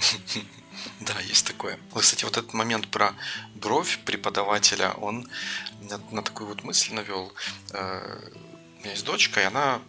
Да, 1.00 1.14
есть 1.20 1.46
такое. 1.46 1.78
Кстати, 1.94 2.24
вот 2.24 2.36
этот 2.36 2.54
момент 2.54 2.88
про 2.88 3.14
бровь 3.54 3.98
преподавателя, 4.04 4.92
он 5.00 5.28
на 6.10 6.22
такую 6.22 6.48
вот 6.48 6.64
мысль 6.64 6.94
навел. 6.94 7.32
Э, 7.72 8.00
у 8.78 8.80
меня 8.80 8.92
есть 8.92 9.04
дочка, 9.04 9.40
и 9.40 9.44
она 9.44 9.80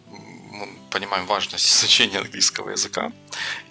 понимаем 0.89 1.25
важность 1.25 1.65
изучения 1.71 2.19
английского 2.19 2.71
языка, 2.71 3.11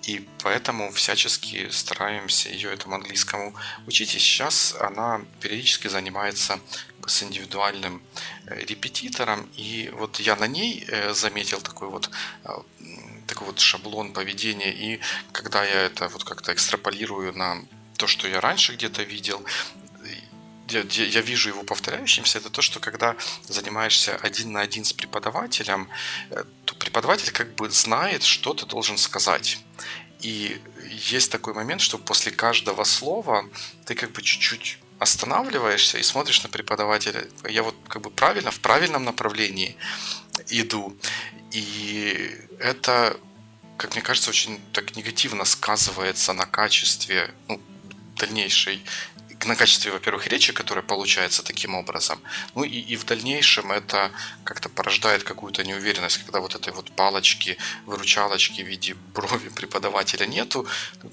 и 0.03 0.27
поэтому 0.43 0.91
всячески 0.93 1.69
стараемся 1.71 2.49
ее 2.49 2.73
этому 2.73 2.95
английскому 2.97 3.55
учить. 3.87 4.15
И 4.15 4.19
сейчас 4.19 4.75
она 4.81 5.21
периодически 5.41 5.89
занимается 5.89 6.59
с 7.07 7.23
индивидуальным 7.23 8.03
э, 8.47 8.61
репетитором, 8.65 9.49
и 9.57 9.91
вот 9.95 10.21
я 10.21 10.37
на 10.37 10.47
ней 10.47 10.85
э, 10.89 11.15
заметил 11.15 11.61
такой 11.61 11.89
вот 11.89 12.11
такой 13.27 13.47
вот 13.47 13.61
шаблон 13.61 14.13
поведения, 14.13 14.73
и 14.73 15.01
когда 15.33 15.65
я 15.65 15.83
это 15.83 16.09
вот 16.09 16.25
как-то 16.25 16.53
экстраполирую 16.53 17.33
на 17.37 17.63
то, 17.97 18.09
что 18.09 18.27
я 18.27 18.41
раньше 18.41 18.75
где-то 18.75 19.03
видел, 19.05 19.45
я, 20.71 20.83
я 20.83 21.21
вижу 21.21 21.49
его 21.49 21.63
повторяющимся, 21.63 22.39
это 22.39 22.51
то, 22.51 22.63
что 22.63 22.81
когда 22.81 23.17
занимаешься 23.49 24.17
один 24.17 24.53
на 24.53 24.61
один 24.61 24.85
с 24.85 24.93
преподавателем, 24.93 25.89
э, 26.31 26.45
то 26.65 26.75
преподаватель 26.75 27.33
как 27.33 27.55
бы 27.55 27.71
знает, 27.71 28.23
что 28.23 28.55
ты 28.55 28.67
должен 28.67 28.99
сказать. 28.99 29.59
И 30.21 30.61
есть 30.91 31.33
такой 31.33 31.55
момент, 31.55 31.81
что 31.81 31.99
после 31.99 32.33
каждого 32.33 32.85
слова 32.85 33.45
ты 33.87 33.95
как 33.95 34.13
бы 34.13 34.23
чуть-чуть 34.23 34.79
останавливаешься 34.99 35.99
и 35.99 36.03
смотришь 36.03 36.43
на 36.43 36.51
преподавателя. 36.51 37.27
Я 37.49 37.63
вот 37.63 37.75
как 37.89 38.03
бы 38.03 38.11
правильно, 38.11 38.51
в 38.51 38.61
правильном 38.61 39.05
направлении 39.05 39.77
иду. 40.49 40.95
И 41.53 42.37
это, 42.59 43.17
как 43.79 43.95
мне 43.95 44.03
кажется, 44.03 44.31
очень 44.31 44.61
так 44.73 44.97
негативно 44.97 45.45
сказывается 45.47 46.35
на 46.35 46.45
качестве 46.45 47.35
ну, 47.49 47.61
дальнейшей 48.17 48.85
на 49.47 49.57
качестве, 49.57 49.91
во-первых, 49.91 50.27
речи, 50.27 50.53
которая 50.53 50.85
получается 50.85 51.43
таким 51.43 51.75
образом, 51.75 52.21
ну 52.55 52.65
и, 52.65 52.79
и 52.79 52.97
в 52.97 53.05
дальнейшем 53.05 53.73
это 53.73 54.11
как-то 54.45 54.69
порождает 54.69 55.23
какую-то 55.23 55.65
неуверенность, 55.65 56.19
когда 56.19 56.41
вот 56.41 56.55
этой 56.55 56.73
вот 56.73 56.91
палочки, 56.93 57.57
выручалочки 57.87 58.63
в 58.63 58.67
виде 58.67 58.95
брови 59.15 59.49
преподавателя 59.57 60.27
нету, 60.27 60.67
ну, 61.03 61.11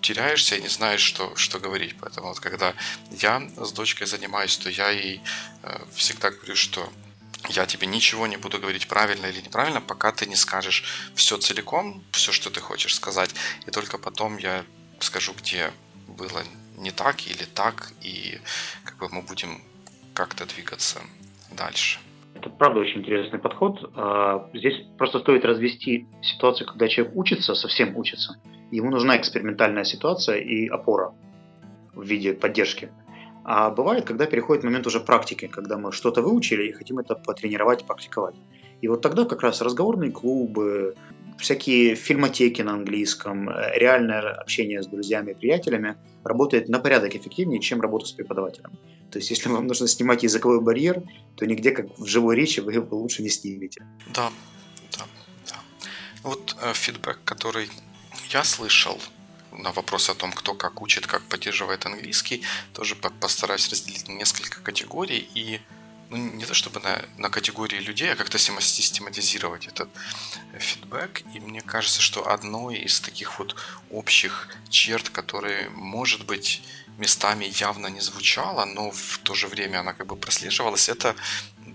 теряешься 0.00 0.56
и 0.56 0.62
не 0.62 0.68
знаешь, 0.68 1.00
что, 1.00 1.36
что 1.36 1.58
говорить. 1.58 1.94
Поэтому 2.00 2.28
вот 2.28 2.40
когда 2.40 2.74
я 3.10 3.42
с 3.56 3.72
дочкой 3.72 4.06
занимаюсь, 4.06 4.56
то 4.56 4.70
я 4.70 4.90
ей 4.90 5.20
э, 5.62 5.78
всегда 5.94 6.30
говорю, 6.30 6.56
что 6.56 6.90
я 7.48 7.66
тебе 7.66 7.86
ничего 7.86 8.26
не 8.26 8.36
буду 8.36 8.58
говорить 8.58 8.88
правильно 8.88 9.26
или 9.26 9.40
неправильно, 9.40 9.80
пока 9.80 10.12
ты 10.12 10.26
не 10.26 10.36
скажешь 10.36 10.84
все 11.14 11.36
целиком, 11.38 12.02
все, 12.12 12.32
что 12.32 12.50
ты 12.50 12.60
хочешь 12.60 12.94
сказать, 12.94 13.30
и 13.66 13.70
только 13.70 13.98
потом 13.98 14.36
я 14.38 14.64
скажу, 15.00 15.32
где 15.32 15.72
было 16.06 16.44
не 16.80 16.90
так 16.90 17.26
или 17.26 17.44
так, 17.44 17.92
и 18.00 18.38
как 18.84 18.98
бы 18.98 19.08
мы 19.14 19.22
будем 19.22 19.60
как-то 20.14 20.46
двигаться 20.46 21.00
дальше. 21.56 21.98
Это 22.34 22.48
правда 22.48 22.80
очень 22.80 23.00
интересный 23.00 23.38
подход. 23.38 23.90
А, 23.94 24.48
здесь 24.54 24.74
просто 24.96 25.18
стоит 25.20 25.44
развести 25.44 26.06
ситуацию, 26.22 26.66
когда 26.66 26.88
человек 26.88 27.14
учится, 27.16 27.54
совсем 27.54 27.96
учится. 27.96 28.40
Ему 28.70 28.90
нужна 28.90 29.16
экспериментальная 29.16 29.84
ситуация 29.84 30.38
и 30.38 30.68
опора 30.68 31.12
в 31.94 32.02
виде 32.02 32.32
поддержки. 32.32 32.90
А 33.44 33.70
бывает, 33.70 34.04
когда 34.04 34.26
переходит 34.26 34.64
момент 34.64 34.86
уже 34.86 35.00
практики, 35.00 35.46
когда 35.46 35.76
мы 35.76 35.92
что-то 35.92 36.22
выучили 36.22 36.68
и 36.68 36.72
хотим 36.72 36.98
это 36.98 37.14
потренировать, 37.14 37.84
практиковать. 37.86 38.34
И 38.82 38.88
вот 38.88 39.02
тогда 39.02 39.24
как 39.24 39.42
раз 39.42 39.60
разговорные 39.60 40.10
клубы, 40.10 40.94
всякие 41.38 41.94
фильмотеки 41.94 42.62
на 42.62 42.74
английском, 42.74 43.48
реальное 43.74 44.34
общение 44.34 44.82
с 44.82 44.86
друзьями 44.86 45.32
и 45.32 45.34
приятелями 45.34 45.96
работает 46.24 46.68
на 46.68 46.78
порядок 46.78 47.16
эффективнее, 47.16 47.60
чем 47.60 47.80
работа 47.80 48.06
с 48.06 48.12
преподавателем. 48.12 48.70
То 49.10 49.18
есть, 49.18 49.30
если 49.30 49.48
вам 49.48 49.66
нужно 49.66 49.88
снимать 49.88 50.22
языковой 50.22 50.60
барьер, 50.60 51.02
то 51.36 51.46
нигде, 51.46 51.72
как 51.72 51.98
в 51.98 52.06
живой 52.06 52.36
речи, 52.36 52.60
вы 52.60 52.74
его 52.74 52.96
лучше 52.96 53.22
не 53.22 53.30
снимете. 53.30 53.84
Да, 54.14 54.30
да, 54.96 55.04
да. 55.48 55.56
Вот 56.22 56.56
э, 56.62 56.72
фидбэк, 56.74 57.18
который 57.24 57.68
я 58.30 58.44
слышал 58.44 58.98
на 59.52 59.72
вопрос 59.72 60.10
о 60.10 60.14
том, 60.14 60.32
кто 60.32 60.54
как 60.54 60.82
учит, 60.82 61.06
как 61.06 61.22
поддерживает 61.22 61.86
английский, 61.86 62.42
тоже 62.72 62.96
постараюсь 62.96 63.68
разделить 63.68 64.08
на 64.08 64.12
несколько 64.12 64.60
категорий 64.60 65.28
и 65.34 65.60
ну, 66.10 66.16
не 66.16 66.44
то 66.44 66.54
чтобы 66.54 66.80
на, 66.80 67.04
на 67.18 67.30
категории 67.30 67.78
людей, 67.78 68.12
а 68.12 68.16
как-то 68.16 68.38
систематизировать 68.38 69.68
этот 69.68 69.88
фидбэк. 70.58 71.22
И 71.34 71.40
мне 71.40 71.60
кажется, 71.60 72.00
что 72.00 72.28
одной 72.28 72.78
из 72.78 73.00
таких 73.00 73.38
вот 73.38 73.54
общих 73.90 74.48
черт, 74.68 75.08
которые, 75.08 75.70
может 75.70 76.26
быть, 76.26 76.62
местами 76.98 77.44
явно 77.44 77.86
не 77.86 78.00
звучала, 78.00 78.64
но 78.64 78.90
в 78.90 79.18
то 79.22 79.34
же 79.34 79.46
время 79.46 79.80
она 79.80 79.92
как 79.92 80.08
бы 80.08 80.16
прослеживалась, 80.16 80.88
это 80.88 81.14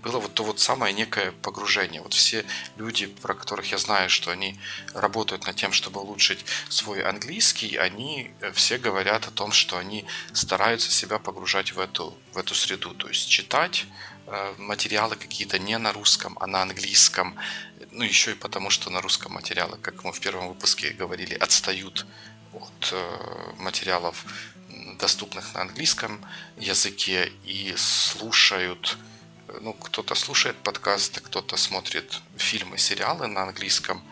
было 0.06 0.20
вот 0.20 0.34
то 0.34 0.44
вот 0.44 0.60
самое 0.60 0.94
некое 0.94 1.32
погружение. 1.32 2.00
Вот 2.00 2.14
все 2.14 2.44
люди, 2.76 3.06
про 3.06 3.34
которых 3.34 3.72
я 3.72 3.78
знаю, 3.78 4.08
что 4.08 4.30
они 4.30 4.56
работают 4.94 5.46
над 5.46 5.56
тем, 5.56 5.72
чтобы 5.72 6.00
улучшить 6.00 6.44
свой 6.68 7.02
английский, 7.02 7.76
они 7.76 8.30
э, 8.40 8.52
все 8.52 8.78
говорят 8.78 9.26
о 9.26 9.32
том, 9.32 9.50
что 9.50 9.76
они 9.78 10.04
стараются 10.32 10.92
себя 10.92 11.18
погружать 11.18 11.72
в 11.72 11.80
эту, 11.80 12.16
в 12.32 12.38
эту 12.38 12.54
среду. 12.54 12.94
То 12.94 13.08
есть 13.08 13.28
читать 13.28 13.86
э, 14.28 14.54
материалы 14.58 15.16
какие-то 15.16 15.58
не 15.58 15.76
на 15.76 15.92
русском, 15.92 16.36
а 16.40 16.46
на 16.46 16.62
английском. 16.62 17.34
Ну, 17.90 18.04
еще 18.04 18.30
и 18.30 18.34
потому, 18.34 18.70
что 18.70 18.90
на 18.90 19.00
русском 19.00 19.32
материалы, 19.32 19.76
как 19.78 20.04
мы 20.04 20.12
в 20.12 20.20
первом 20.20 20.48
выпуске 20.48 20.90
говорили, 20.90 21.34
отстают 21.34 22.06
от 22.52 22.92
э, 22.92 23.52
материалов 23.58 24.24
доступных 25.00 25.54
на 25.54 25.62
английском 25.62 26.24
языке 26.56 27.32
и 27.44 27.74
слушают 27.76 28.98
ну, 29.60 29.72
кто-то 29.72 30.14
слушает 30.14 30.56
подкасты, 30.56 31.20
кто-то 31.20 31.56
смотрит 31.56 32.20
фильмы, 32.36 32.78
сериалы 32.78 33.26
на 33.26 33.42
английском 33.42 34.02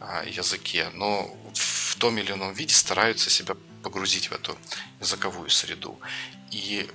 а, 0.00 0.24
языке, 0.24 0.90
но 0.94 1.34
в 1.54 1.96
том 1.96 2.18
или 2.18 2.32
ином 2.32 2.52
виде 2.52 2.74
стараются 2.74 3.30
себя 3.30 3.56
погрузить 3.82 4.30
в 4.30 4.32
эту 4.32 4.56
языковую 5.00 5.50
среду. 5.50 5.98
И 6.50 6.88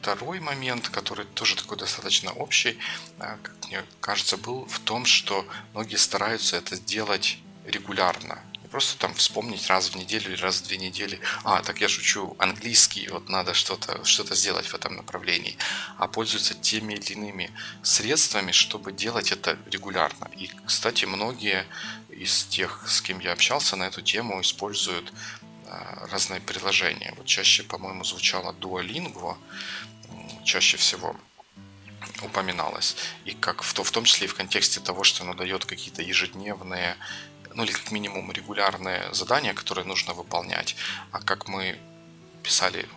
второй 0.00 0.40
момент, 0.40 0.88
который 0.88 1.26
тоже 1.26 1.56
такой 1.56 1.78
достаточно 1.78 2.32
общий, 2.32 2.78
а, 3.18 3.38
как 3.42 3.54
мне 3.68 3.84
кажется, 4.00 4.36
был 4.36 4.66
в 4.66 4.78
том, 4.80 5.04
что 5.04 5.46
многие 5.72 5.96
стараются 5.96 6.56
это 6.56 6.78
делать 6.78 7.38
регулярно 7.64 8.42
просто 8.72 8.98
там 8.98 9.12
вспомнить 9.14 9.68
раз 9.68 9.90
в 9.90 9.96
неделю 9.96 10.32
или 10.32 10.40
раз 10.40 10.56
в 10.56 10.66
две 10.66 10.78
недели, 10.78 11.20
а, 11.44 11.62
так 11.62 11.80
я 11.82 11.88
шучу, 11.88 12.34
английский, 12.38 13.06
вот 13.08 13.28
надо 13.28 13.52
что-то 13.52 14.02
что 14.04 14.34
сделать 14.34 14.66
в 14.66 14.74
этом 14.74 14.96
направлении, 14.96 15.58
а 15.98 16.08
пользуются 16.08 16.54
теми 16.54 16.94
или 16.94 17.12
иными 17.12 17.50
средствами, 17.82 18.50
чтобы 18.50 18.92
делать 18.92 19.30
это 19.30 19.58
регулярно. 19.70 20.30
И, 20.36 20.50
кстати, 20.64 21.04
многие 21.04 21.66
из 22.08 22.44
тех, 22.44 22.84
с 22.88 23.02
кем 23.02 23.20
я 23.20 23.32
общался 23.32 23.76
на 23.76 23.84
эту 23.84 24.00
тему, 24.00 24.40
используют 24.40 25.12
а, 25.66 26.08
разные 26.10 26.40
приложения. 26.40 27.12
Вот 27.18 27.26
чаще, 27.26 27.64
по-моему, 27.64 28.04
звучало 28.04 28.52
Duolingo, 28.54 29.36
чаще 30.44 30.78
всего 30.78 31.14
упоминалось. 32.22 32.96
И 33.26 33.32
как 33.32 33.62
в, 33.62 33.74
то, 33.74 33.84
в 33.84 33.90
том 33.90 34.04
числе 34.04 34.26
и 34.26 34.30
в 34.30 34.34
контексте 34.34 34.80
того, 34.80 35.04
что 35.04 35.24
оно 35.24 35.34
дает 35.34 35.64
какие-то 35.64 36.02
ежедневные 36.02 36.96
ну 37.54 37.64
или 37.64 37.72
как 37.72 37.90
минимум 37.90 38.32
регулярные 38.32 39.12
задания, 39.12 39.54
которые 39.54 39.84
нужно 39.84 40.14
выполнять. 40.14 40.76
А 41.10 41.20
как 41.20 41.48
мы 41.48 41.78
писали 42.42 42.88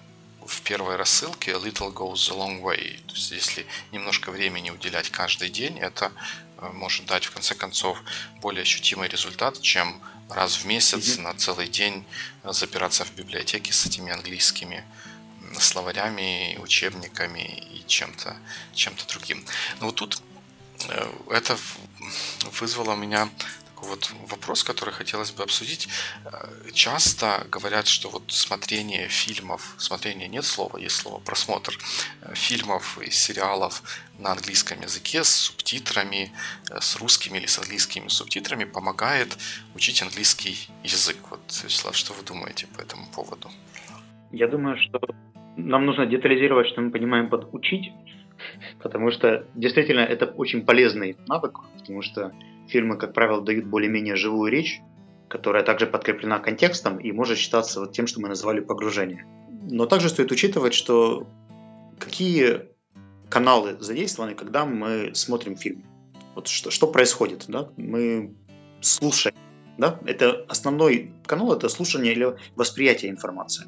в 0.45 0.61
первой 0.61 0.95
рассылке, 0.95 1.51
a 1.51 1.55
little 1.55 1.91
goes 1.91 2.31
a 2.31 2.35
long 2.35 2.61
way. 2.61 3.01
То 3.07 3.13
есть 3.13 3.31
если 3.31 3.65
немножко 3.91 4.31
времени 4.31 4.69
уделять 4.69 5.09
каждый 5.09 5.49
день, 5.49 5.79
это 5.79 6.11
э, 6.57 6.69
может 6.73 7.05
дать 7.05 7.25
в 7.25 7.31
конце 7.31 7.55
концов 7.55 8.01
более 8.41 8.61
ощутимый 8.61 9.09
результат, 9.09 9.59
чем 9.61 10.01
раз 10.29 10.57
в 10.57 10.65
месяц 10.65 11.17
mm-hmm. 11.17 11.21
на 11.21 11.33
целый 11.33 11.67
день 11.67 12.05
запираться 12.43 13.05
в 13.05 13.13
библиотеке 13.15 13.73
с 13.73 13.85
этими 13.85 14.11
английскими 14.11 14.83
словарями, 15.59 16.57
учебниками 16.61 17.63
и 17.71 17.83
чем-то 17.87 18.35
чем 18.73 18.93
другим. 19.07 19.43
Но 19.79 19.87
вот 19.87 19.95
тут 19.95 20.21
э, 20.89 21.11
это 21.31 21.57
вызвало 22.59 22.93
у 22.93 22.97
меня 22.97 23.29
вот 23.83 24.11
вопрос, 24.29 24.63
который 24.63 24.93
хотелось 24.93 25.31
бы 25.31 25.43
обсудить. 25.43 25.87
Э, 26.25 26.71
часто 26.73 27.45
говорят, 27.51 27.87
что 27.87 28.09
вот 28.09 28.23
смотрение 28.27 29.07
фильмов, 29.07 29.75
смотрение 29.77 30.27
нет 30.27 30.45
слова, 30.45 30.77
есть 30.77 30.95
слово 30.95 31.19
просмотр 31.19 31.77
э, 32.21 32.33
фильмов 32.35 32.97
и 33.01 33.11
сериалов 33.11 33.83
на 34.19 34.31
английском 34.31 34.81
языке 34.81 35.23
с 35.23 35.29
субтитрами, 35.29 36.31
э, 36.71 36.79
с 36.79 36.95
русскими 36.97 37.37
или 37.37 37.47
с 37.47 37.59
английскими 37.59 38.07
субтитрами 38.07 38.65
помогает 38.65 39.37
учить 39.75 40.01
английский 40.01 40.57
язык. 40.83 41.17
Вот, 41.29 41.41
Вячеслав, 41.63 41.95
что 41.95 42.13
вы 42.13 42.23
думаете 42.23 42.67
по 42.67 42.81
этому 42.81 43.05
поводу? 43.15 43.49
Я 44.31 44.47
думаю, 44.47 44.77
что 44.77 44.99
нам 45.57 45.85
нужно 45.85 46.05
детализировать, 46.05 46.67
что 46.67 46.81
мы 46.81 46.91
понимаем 46.91 47.29
под 47.29 47.53
учить, 47.53 47.91
потому 48.83 49.11
что 49.11 49.45
действительно 49.55 50.01
это 50.01 50.25
очень 50.25 50.65
полезный 50.65 51.17
навык, 51.27 51.59
потому 51.79 52.01
что 52.01 52.31
фильмы, 52.67 52.97
как 52.97 53.13
правило, 53.13 53.41
дают 53.41 53.65
более-менее 53.65 54.15
живую 54.15 54.51
речь, 54.51 54.81
которая 55.27 55.63
также 55.63 55.87
подкреплена 55.87 56.39
контекстом 56.39 56.97
и 56.97 57.11
может 57.11 57.37
считаться 57.37 57.79
вот 57.79 57.91
тем, 57.93 58.07
что 58.07 58.21
мы 58.21 58.29
назвали 58.29 58.59
погружение. 58.59 59.25
Но 59.69 59.85
также 59.85 60.09
стоит 60.09 60.31
учитывать, 60.31 60.73
что 60.73 61.27
какие 61.99 62.69
каналы 63.29 63.77
задействованы, 63.79 64.35
когда 64.35 64.65
мы 64.65 65.11
смотрим 65.13 65.55
фильм. 65.55 65.83
Вот 66.35 66.47
что, 66.47 66.69
что 66.69 66.87
происходит, 66.87 67.45
да? 67.47 67.69
Мы 67.77 68.35
слушаем, 68.81 69.35
да? 69.77 69.99
Это 70.05 70.45
основной 70.47 71.11
канал, 71.25 71.53
это 71.53 71.69
слушание 71.69 72.13
или 72.13 72.35
восприятие 72.55 73.11
информации. 73.11 73.65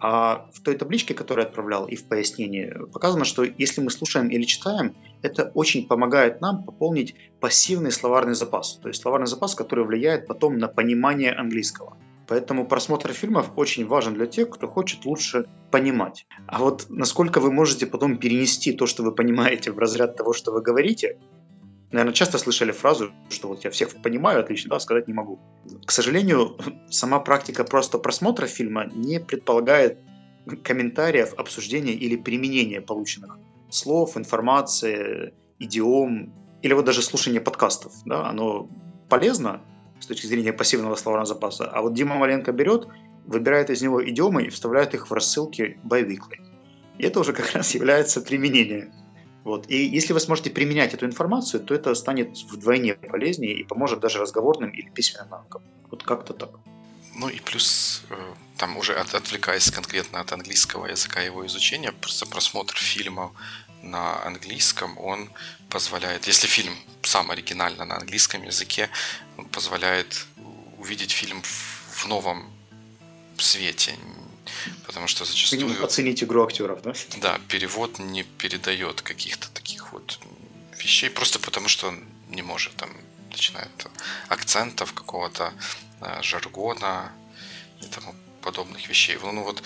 А 0.00 0.46
в 0.52 0.60
той 0.60 0.76
табличке, 0.76 1.14
которую 1.14 1.44
я 1.44 1.48
отправлял, 1.48 1.86
и 1.86 1.96
в 1.96 2.04
пояснении 2.04 2.72
показано, 2.92 3.24
что 3.24 3.44
если 3.44 3.80
мы 3.80 3.90
слушаем 3.90 4.28
или 4.28 4.44
читаем, 4.44 4.94
это 5.22 5.50
очень 5.54 5.86
помогает 5.86 6.40
нам 6.40 6.64
пополнить 6.64 7.14
пассивный 7.40 7.90
словарный 7.90 8.34
запас. 8.34 8.78
То 8.82 8.88
есть 8.88 9.00
словарный 9.00 9.26
запас, 9.26 9.54
который 9.54 9.84
влияет 9.84 10.26
потом 10.26 10.58
на 10.58 10.68
понимание 10.68 11.32
английского. 11.32 11.96
Поэтому 12.26 12.66
просмотр 12.66 13.12
фильмов 13.12 13.50
очень 13.56 13.86
важен 13.86 14.14
для 14.14 14.26
тех, 14.26 14.50
кто 14.50 14.66
хочет 14.66 15.04
лучше 15.04 15.46
понимать. 15.70 16.26
А 16.46 16.58
вот 16.58 16.86
насколько 16.88 17.40
вы 17.40 17.52
можете 17.52 17.86
потом 17.86 18.16
перенести 18.16 18.72
то, 18.72 18.86
что 18.86 19.02
вы 19.02 19.12
понимаете, 19.12 19.72
в 19.72 19.78
разряд 19.78 20.16
того, 20.16 20.32
что 20.32 20.52
вы 20.52 20.62
говорите, 20.62 21.18
наверное, 21.94 22.14
часто 22.14 22.38
слышали 22.38 22.72
фразу, 22.72 23.12
что 23.30 23.48
вот 23.48 23.64
я 23.64 23.70
всех 23.70 24.02
понимаю 24.02 24.40
отлично, 24.40 24.70
да, 24.70 24.80
сказать 24.80 25.08
не 25.08 25.14
могу. 25.14 25.38
К 25.86 25.92
сожалению, 25.92 26.58
сама 26.90 27.20
практика 27.20 27.64
просто 27.64 27.98
просмотра 27.98 28.46
фильма 28.46 28.86
не 28.86 29.20
предполагает 29.20 29.98
комментариев, 30.62 31.34
обсуждения 31.34 31.92
или 31.92 32.16
применения 32.16 32.80
полученных 32.80 33.38
слов, 33.70 34.16
информации, 34.16 35.34
идиом 35.58 36.34
или 36.62 36.74
вот 36.74 36.84
даже 36.84 37.00
слушания 37.00 37.40
подкастов. 37.40 37.92
Да, 38.04 38.28
оно 38.28 38.68
полезно, 39.08 39.62
с 40.00 40.06
точки 40.06 40.26
зрения 40.26 40.52
пассивного 40.52 40.96
словарного 40.96 41.26
запаса. 41.26 41.64
А 41.64 41.80
вот 41.80 41.94
Дима 41.94 42.16
Маленко 42.16 42.52
берет, 42.52 42.88
выбирает 43.24 43.70
из 43.70 43.82
него 43.82 44.04
идиомы 44.04 44.42
и 44.42 44.50
вставляет 44.50 44.94
их 44.94 45.10
в 45.10 45.14
рассылки 45.14 45.78
biweekly. 45.84 46.40
И 46.98 47.04
это 47.04 47.20
уже 47.20 47.32
как 47.32 47.52
раз 47.52 47.74
является 47.74 48.20
применением. 48.20 48.92
Вот. 49.44 49.70
И 49.70 49.84
если 49.84 50.14
вы 50.14 50.20
сможете 50.20 50.50
применять 50.50 50.94
эту 50.94 51.04
информацию, 51.04 51.62
то 51.62 51.74
это 51.74 51.94
станет 51.94 52.28
вдвойне 52.50 52.94
полезнее 52.94 53.54
и 53.54 53.62
поможет 53.62 54.00
даже 54.00 54.18
разговорным 54.18 54.70
или 54.70 54.88
письменным 54.88 55.28
навыкам. 55.30 55.62
Вот 55.90 56.02
как-то 56.02 56.32
так. 56.32 56.50
Ну 57.14 57.28
и 57.28 57.38
плюс, 57.38 58.02
э, 58.10 58.34
там 58.56 58.76
уже 58.76 58.94
отвлекаясь 58.94 59.70
конкретно 59.70 60.20
от 60.20 60.32
английского 60.32 60.86
языка 60.86 61.20
его 61.20 61.46
изучения, 61.46 61.92
просто 61.92 62.26
просмотр 62.26 62.76
фильмов 62.76 63.30
на 63.82 64.24
английском, 64.24 64.98
он 64.98 65.30
позволяет, 65.68 66.26
если 66.26 66.46
фильм 66.46 66.74
сам 67.02 67.30
оригинально 67.30 67.84
на 67.84 67.96
английском 67.96 68.42
языке, 68.42 68.88
он 69.36 69.44
позволяет 69.44 70.26
увидеть 70.78 71.12
фильм 71.12 71.42
в 71.42 72.06
новом 72.06 72.50
свете, 73.36 73.94
потому 74.86 75.06
что 75.06 75.24
зачастую... 75.24 75.84
Оценить 75.84 76.22
игру 76.22 76.44
актеров, 76.44 76.82
да? 76.82 76.92
Да, 77.16 77.40
перевод 77.48 77.98
не 77.98 78.22
передает 78.22 79.02
каких-то 79.02 79.50
таких 79.50 79.92
вот 79.92 80.18
вещей, 80.78 81.10
просто 81.10 81.38
потому 81.38 81.68
что 81.68 81.88
он 81.88 82.04
не 82.28 82.42
может 82.42 82.74
там 82.76 82.90
начинает 83.30 83.70
акцентов 84.28 84.92
какого-то 84.92 85.52
э, 86.00 86.22
жаргона 86.22 87.12
и 87.82 87.86
тому 87.86 88.14
подобных 88.44 88.88
вещей. 88.88 89.18
Ну, 89.22 89.32
ну 89.32 89.42
вот 89.42 89.62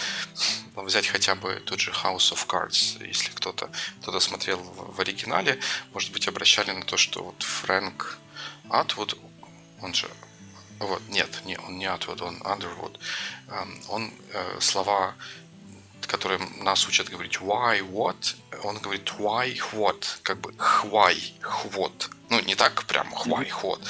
взять 0.77 1.09
хотя 1.09 1.35
бы 1.35 1.63
тот 1.67 1.81
же 1.81 1.91
House 1.91 2.33
of 2.33 2.47
Cards, 2.47 3.05
если 3.07 3.31
кто-то 3.31 3.71
кто 4.01 4.21
смотрел 4.21 4.59
в, 4.59 4.97
в 4.97 5.01
оригинале, 5.01 5.59
может 5.93 6.13
быть, 6.13 6.29
обращали 6.29 6.71
на 6.71 6.85
то, 6.85 6.97
что 6.97 7.25
вот 7.25 7.43
Фрэнк 7.43 8.19
Атвуд, 8.71 9.19
он 9.83 9.95
же 9.95 10.09
вот, 10.81 11.03
нет, 11.09 11.43
не, 11.45 11.59
он 11.59 11.79
не 11.79 11.87
Атвуд, 11.87 12.23
он 12.23 12.41
Андервуд. 12.45 12.99
Эм, 13.49 13.81
он 13.89 14.13
э, 14.33 14.61
слова 14.61 15.15
которые 16.09 16.41
нас 16.63 16.89
учат 16.89 17.11
говорить 17.11 17.37
why, 17.37 17.81
what, 17.81 18.35
он 18.65 18.79
говорит 18.79 19.13
why, 19.19 19.57
what, 19.73 20.05
как 20.23 20.41
бы 20.41 20.51
why, 20.85 21.15
what. 21.75 22.11
Ну, 22.31 22.41
не 22.41 22.55
так 22.55 22.85
прям 22.85 23.13
why, 23.15 23.49
what, 23.63 23.81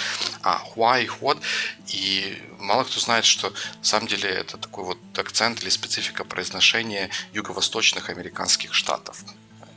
а 0.42 0.62
why, 0.76 1.08
what. 1.20 1.40
И 1.86 2.42
мало 2.58 2.84
кто 2.84 3.00
знает, 3.00 3.24
что 3.24 3.50
на 3.50 3.84
самом 3.84 4.08
деле 4.08 4.28
это 4.28 4.58
такой 4.58 4.84
вот 4.84 4.98
акцент 5.16 5.62
или 5.62 5.70
специфика 5.70 6.24
произношения 6.24 7.10
юго-восточных 7.32 8.10
американских 8.10 8.74
штатов. 8.74 9.24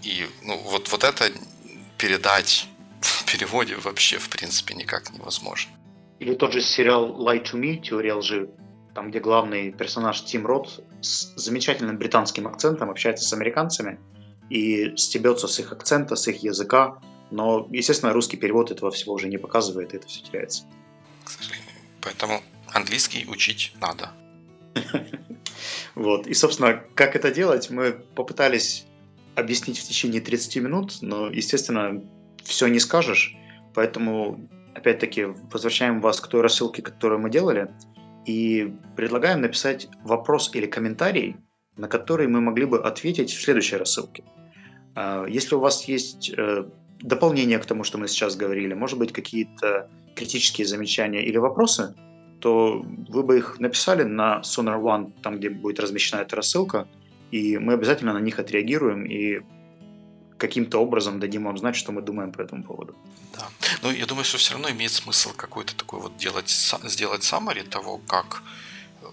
И 0.03 0.29
ну, 0.41 0.57
вот, 0.57 0.91
вот 0.91 1.03
это 1.03 1.31
передать 1.97 2.67
в 3.01 3.25
переводе 3.25 3.75
вообще, 3.75 4.17
в 4.17 4.29
принципе, 4.29 4.73
никак 4.73 5.11
невозможно. 5.13 5.71
Или 6.21 6.35
тот 6.35 6.53
же 6.53 6.61
сериал 6.61 7.19
Lie 7.27 7.43
to 7.43 7.59
Me, 7.59 7.81
теория 7.81 8.13
лжи, 8.13 8.47
там, 8.93 9.09
где 9.09 9.19
главный 9.19 9.71
персонаж 9.71 10.23
Тим 10.23 10.45
Рот 10.45 10.83
с 11.01 11.33
замечательным 11.35 11.97
британским 11.97 12.45
акцентом 12.47 12.91
общается 12.91 13.25
с 13.25 13.33
американцами 13.33 13.99
и 14.51 14.95
стебется 14.97 15.47
с 15.47 15.57
их 15.57 15.71
акцента, 15.71 16.15
с 16.15 16.27
их 16.27 16.43
языка, 16.43 16.99
но, 17.31 17.67
естественно, 17.71 18.13
русский 18.13 18.37
перевод 18.37 18.69
этого 18.69 18.91
всего 18.91 19.15
уже 19.15 19.27
не 19.29 19.39
показывает, 19.39 19.95
и 19.95 19.97
это 19.97 20.07
все 20.07 20.21
теряется. 20.21 20.65
К 21.23 21.31
сожалению. 21.31 21.71
Поэтому 22.01 22.43
английский 22.67 23.25
учить 23.27 23.73
надо. 23.81 24.11
Вот. 25.93 26.25
И, 26.25 26.33
собственно, 26.33 26.83
как 26.95 27.15
это 27.15 27.31
делать, 27.31 27.69
мы 27.69 27.91
попытались 27.91 28.85
объяснить 29.35 29.77
в 29.77 29.87
течение 29.87 30.21
30 30.21 30.55
минут, 30.57 30.97
но, 31.01 31.29
естественно, 31.29 32.01
все 32.43 32.67
не 32.67 32.79
скажешь. 32.79 33.35
Поэтому, 33.73 34.49
опять-таки, 34.75 35.25
возвращаем 35.51 36.01
вас 36.01 36.19
к 36.19 36.27
той 36.27 36.41
рассылке, 36.41 36.81
которую 36.81 37.21
мы 37.21 37.29
делали 37.29 37.71
и 38.25 38.73
предлагаем 38.95 39.41
написать 39.41 39.87
вопрос 40.03 40.53
или 40.53 40.67
комментарий, 40.67 41.37
на 41.77 41.87
который 41.87 42.27
мы 42.27 42.41
могли 42.41 42.65
бы 42.65 42.79
ответить 42.79 43.31
в 43.31 43.41
следующей 43.41 43.77
рассылке. 43.77 44.23
А, 44.95 45.25
если 45.25 45.55
у 45.55 45.59
вас 45.59 45.85
есть 45.85 46.31
э, 46.37 46.65
дополнение 47.01 47.57
к 47.59 47.65
тому, 47.65 47.83
что 47.83 47.97
мы 47.97 48.07
сейчас 48.07 48.35
говорили, 48.35 48.73
может 48.73 48.99
быть, 48.99 49.11
какие-то 49.11 49.89
критические 50.15 50.67
замечания 50.67 51.23
или 51.25 51.37
вопросы, 51.37 51.95
то 52.39 52.83
вы 53.09 53.23
бы 53.23 53.37
их 53.37 53.59
написали 53.59 54.03
на 54.03 54.41
Sonar 54.41 54.81
One, 54.81 55.13
там, 55.21 55.37
где 55.37 55.49
будет 55.49 55.79
размещена 55.79 56.21
эта 56.21 56.35
рассылка, 56.35 56.87
и 57.31 57.57
мы 57.57 57.73
обязательно 57.73 58.13
на 58.13 58.19
них 58.19 58.39
отреагируем 58.39 59.05
и 59.05 59.41
каким-то 60.41 60.79
образом 60.79 61.19
дадим 61.19 61.43
вам 61.43 61.57
знать, 61.57 61.75
что 61.75 61.91
мы 61.91 62.01
думаем 62.01 62.31
по 62.31 62.41
этому 62.41 62.63
поводу. 62.63 62.95
Да. 63.33 63.47
Но 63.83 63.91
я 63.91 64.05
думаю, 64.05 64.25
что 64.25 64.37
все 64.37 64.53
равно 64.53 64.69
имеет 64.69 64.91
смысл 64.91 65.33
какой-то 65.35 65.75
такой 65.75 65.99
вот 65.99 66.17
делать, 66.17 66.49
сделать 66.83 67.21
summary 67.21 67.63
того, 67.63 67.99
как 68.07 68.43
э, 69.01 69.05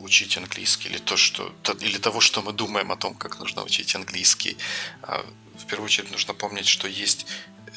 учить 0.00 0.38
английский, 0.38 0.88
или, 0.88 0.98
то, 0.98 1.16
что, 1.16 1.52
или 1.80 1.98
того, 1.98 2.20
что 2.20 2.42
мы 2.42 2.52
думаем 2.52 2.90
о 2.90 2.96
том, 2.96 3.14
как 3.14 3.38
нужно 3.40 3.62
учить 3.62 3.94
английский. 3.94 4.56
А, 5.02 5.24
в 5.58 5.66
первую 5.66 5.84
очередь 5.84 6.10
нужно 6.10 6.34
помнить, 6.34 6.66
что 6.66 6.88
есть 6.88 7.26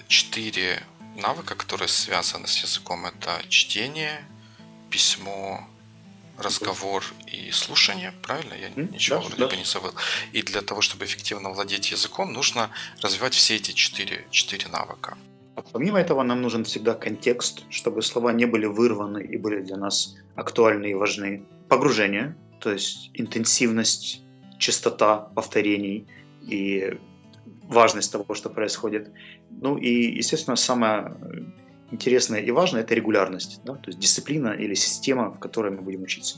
четыре 0.08 0.82
навыка, 1.18 1.56
которые 1.56 1.88
связаны 1.88 2.48
с 2.48 2.64
языком. 2.64 3.06
Это 3.06 3.42
чтение, 3.50 4.26
письмо, 4.90 5.68
разговор 6.38 7.04
и 7.28 7.52
слушание, 7.52 8.14
правильно? 8.22 8.54
Я 8.54 8.70
mm, 8.70 8.94
ничего 8.94 9.18
да, 9.18 9.22
вроде 9.22 9.42
да. 9.42 9.48
бы 9.48 9.58
не 9.58 9.64
забыл. 9.64 9.92
И 10.34 10.42
для 10.42 10.62
того, 10.62 10.82
чтобы 10.82 11.06
эффективно 11.06 11.50
владеть 11.50 11.92
языком, 11.92 12.34
нужно 12.34 12.70
развивать 13.02 13.34
все 13.34 13.56
эти 13.56 13.72
четыре, 13.72 14.26
четыре 14.32 14.68
навыка. 14.68 15.18
А 15.56 15.62
помимо 15.62 16.00
этого 16.00 16.24
нам 16.24 16.42
нужен 16.42 16.66
всегда 16.66 16.94
контекст, 16.94 17.64
чтобы 17.70 18.02
слова 18.02 18.34
не 18.34 18.46
были 18.46 18.66
вырваны 18.66 19.24
и 19.24 19.38
были 19.38 19.62
для 19.62 19.78
нас 19.78 20.16
актуальны 20.36 20.92
и 20.92 20.94
важны. 20.94 21.44
Погружение, 21.70 22.36
то 22.60 22.72
есть 22.72 23.10
интенсивность, 23.14 24.22
частота 24.60 25.18
повторений 25.18 26.08
и 26.42 26.98
важность 27.64 28.12
того, 28.12 28.36
что 28.36 28.50
происходит. 28.50 29.12
Ну 29.50 29.78
и, 29.78 30.18
естественно, 30.18 30.56
самое 30.56 31.16
интересное 31.92 32.40
и 32.40 32.52
важное– 32.52 32.82
это 32.84 32.96
регулярность, 32.96 33.62
да? 33.64 33.76
то 33.76 33.90
есть 33.90 34.00
дисциплина 34.00 34.50
или 34.50 34.76
система, 34.76 35.30
в 35.30 35.40
которой 35.40 35.72
мы 35.72 35.82
будем 35.82 36.04
учиться. 36.04 36.38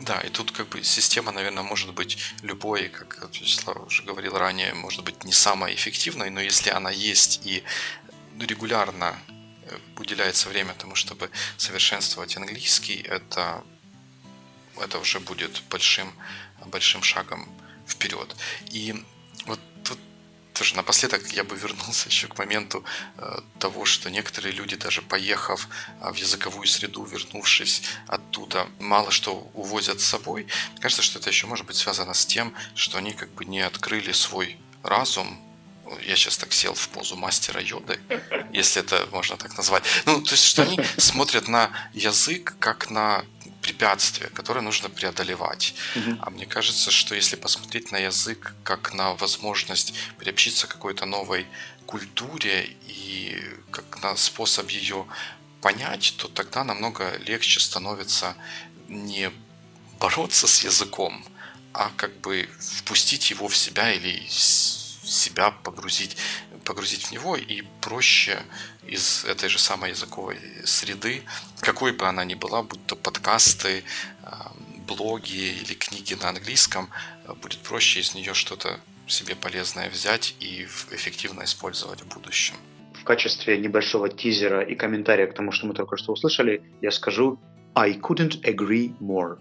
Да, 0.00 0.18
и 0.20 0.30
тут 0.30 0.50
как 0.50 0.68
бы 0.68 0.82
система, 0.82 1.30
наверное, 1.30 1.62
может 1.62 1.92
быть 1.94 2.16
любой, 2.42 2.88
как 2.88 3.22
Вячеслав 3.34 3.86
уже 3.86 4.02
говорил 4.02 4.38
ранее, 4.38 4.72
может 4.72 5.04
быть 5.04 5.24
не 5.24 5.32
самая 5.32 5.74
эффективной, 5.74 6.30
но 6.30 6.40
если 6.40 6.70
она 6.70 6.90
есть 6.90 7.42
и 7.44 7.62
регулярно 8.38 9.18
э, 9.66 9.76
уделяется 9.98 10.48
время 10.48 10.72
тому, 10.72 10.94
чтобы 10.94 11.28
совершенствовать 11.58 12.34
английский, 12.36 13.02
это, 13.02 13.62
это 14.80 14.98
уже 14.98 15.20
будет 15.20 15.62
большим, 15.68 16.10
большим 16.64 17.02
шагом 17.02 17.46
вперед. 17.86 18.34
И 18.70 18.94
тоже 20.60 20.76
напоследок 20.76 21.26
я 21.32 21.42
бы 21.42 21.56
вернулся 21.56 22.08
еще 22.10 22.28
к 22.28 22.36
моменту 22.36 22.84
э, 23.16 23.40
того, 23.58 23.86
что 23.86 24.10
некоторые 24.10 24.52
люди, 24.52 24.76
даже 24.76 25.00
поехав 25.00 25.66
э, 26.02 26.12
в 26.12 26.16
языковую 26.16 26.66
среду, 26.66 27.02
вернувшись 27.02 27.82
оттуда, 28.06 28.66
мало 28.78 29.10
что 29.10 29.50
увозят 29.54 30.02
с 30.02 30.04
собой. 30.04 30.46
Мне 30.72 30.80
кажется, 30.82 31.02
что 31.02 31.18
это 31.18 31.30
еще 31.30 31.46
может 31.46 31.64
быть 31.64 31.76
связано 31.76 32.12
с 32.12 32.26
тем, 32.26 32.52
что 32.74 32.98
они 32.98 33.12
как 33.12 33.30
бы 33.30 33.46
не 33.46 33.62
открыли 33.62 34.12
свой 34.12 34.58
разум 34.82 35.40
я 36.02 36.14
сейчас 36.14 36.36
так 36.36 36.52
сел 36.52 36.74
в 36.74 36.88
позу 36.90 37.16
мастера 37.16 37.60
йоды, 37.60 37.98
если 38.52 38.82
это 38.82 39.08
можно 39.10 39.36
так 39.36 39.56
назвать. 39.56 39.82
Ну, 40.06 40.22
то 40.22 40.32
есть, 40.32 40.44
что 40.44 40.62
они 40.62 40.78
смотрят 40.98 41.48
на 41.48 41.70
язык 41.94 42.54
как 42.60 42.90
на 42.90 43.24
препятствие, 43.70 44.30
которое 44.30 44.62
нужно 44.62 44.88
преодолевать. 44.88 45.74
Угу. 45.96 46.18
А 46.22 46.30
мне 46.30 46.46
кажется, 46.46 46.90
что 46.90 47.14
если 47.14 47.36
посмотреть 47.36 47.92
на 47.92 47.98
язык 47.98 48.54
как 48.64 48.94
на 48.94 49.14
возможность 49.14 49.94
приобщиться 50.18 50.66
к 50.66 50.70
какой-то 50.70 51.06
новой 51.06 51.46
культуре 51.86 52.76
и 52.88 53.40
как 53.70 54.02
на 54.02 54.16
способ 54.16 54.70
ее 54.70 55.06
понять, 55.60 56.14
то 56.16 56.28
тогда 56.28 56.64
намного 56.64 57.16
легче 57.18 57.60
становится 57.60 58.34
не 58.88 59.30
бороться 60.00 60.46
с 60.46 60.64
языком, 60.64 61.24
а 61.72 61.90
как 61.96 62.20
бы 62.20 62.48
впустить 62.78 63.30
его 63.30 63.46
в 63.46 63.56
себя 63.56 63.92
или 63.92 64.26
себя 64.28 65.50
погрузить, 65.50 66.16
погрузить 66.70 67.06
в 67.06 67.12
него 67.12 67.34
и 67.34 67.62
проще 67.80 68.38
из 68.86 69.24
этой 69.24 69.48
же 69.48 69.58
самой 69.58 69.90
языковой 69.90 70.38
среды, 70.64 71.22
какой 71.58 71.90
бы 71.90 72.06
она 72.06 72.24
ни 72.24 72.34
была, 72.34 72.62
будь 72.62 72.86
то 72.86 72.94
подкасты, 72.94 73.82
блоги 74.86 75.58
или 75.62 75.74
книги 75.74 76.14
на 76.14 76.28
английском, 76.28 76.88
будет 77.42 77.58
проще 77.58 77.98
из 77.98 78.14
нее 78.14 78.34
что-то 78.34 78.78
себе 79.08 79.34
полезное 79.34 79.90
взять 79.90 80.36
и 80.38 80.62
эффективно 80.92 81.42
использовать 81.42 82.02
в 82.02 82.14
будущем. 82.14 82.54
В 82.94 83.02
качестве 83.02 83.58
небольшого 83.58 84.08
тизера 84.08 84.60
и 84.62 84.76
комментария 84.76 85.26
к 85.26 85.34
тому, 85.34 85.50
что 85.50 85.66
мы 85.66 85.74
только 85.74 85.96
что 85.96 86.12
услышали, 86.12 86.62
я 86.80 86.92
скажу 86.92 87.40
I 87.74 87.94
couldn't 87.94 88.42
agree 88.44 88.96
more. 89.00 89.38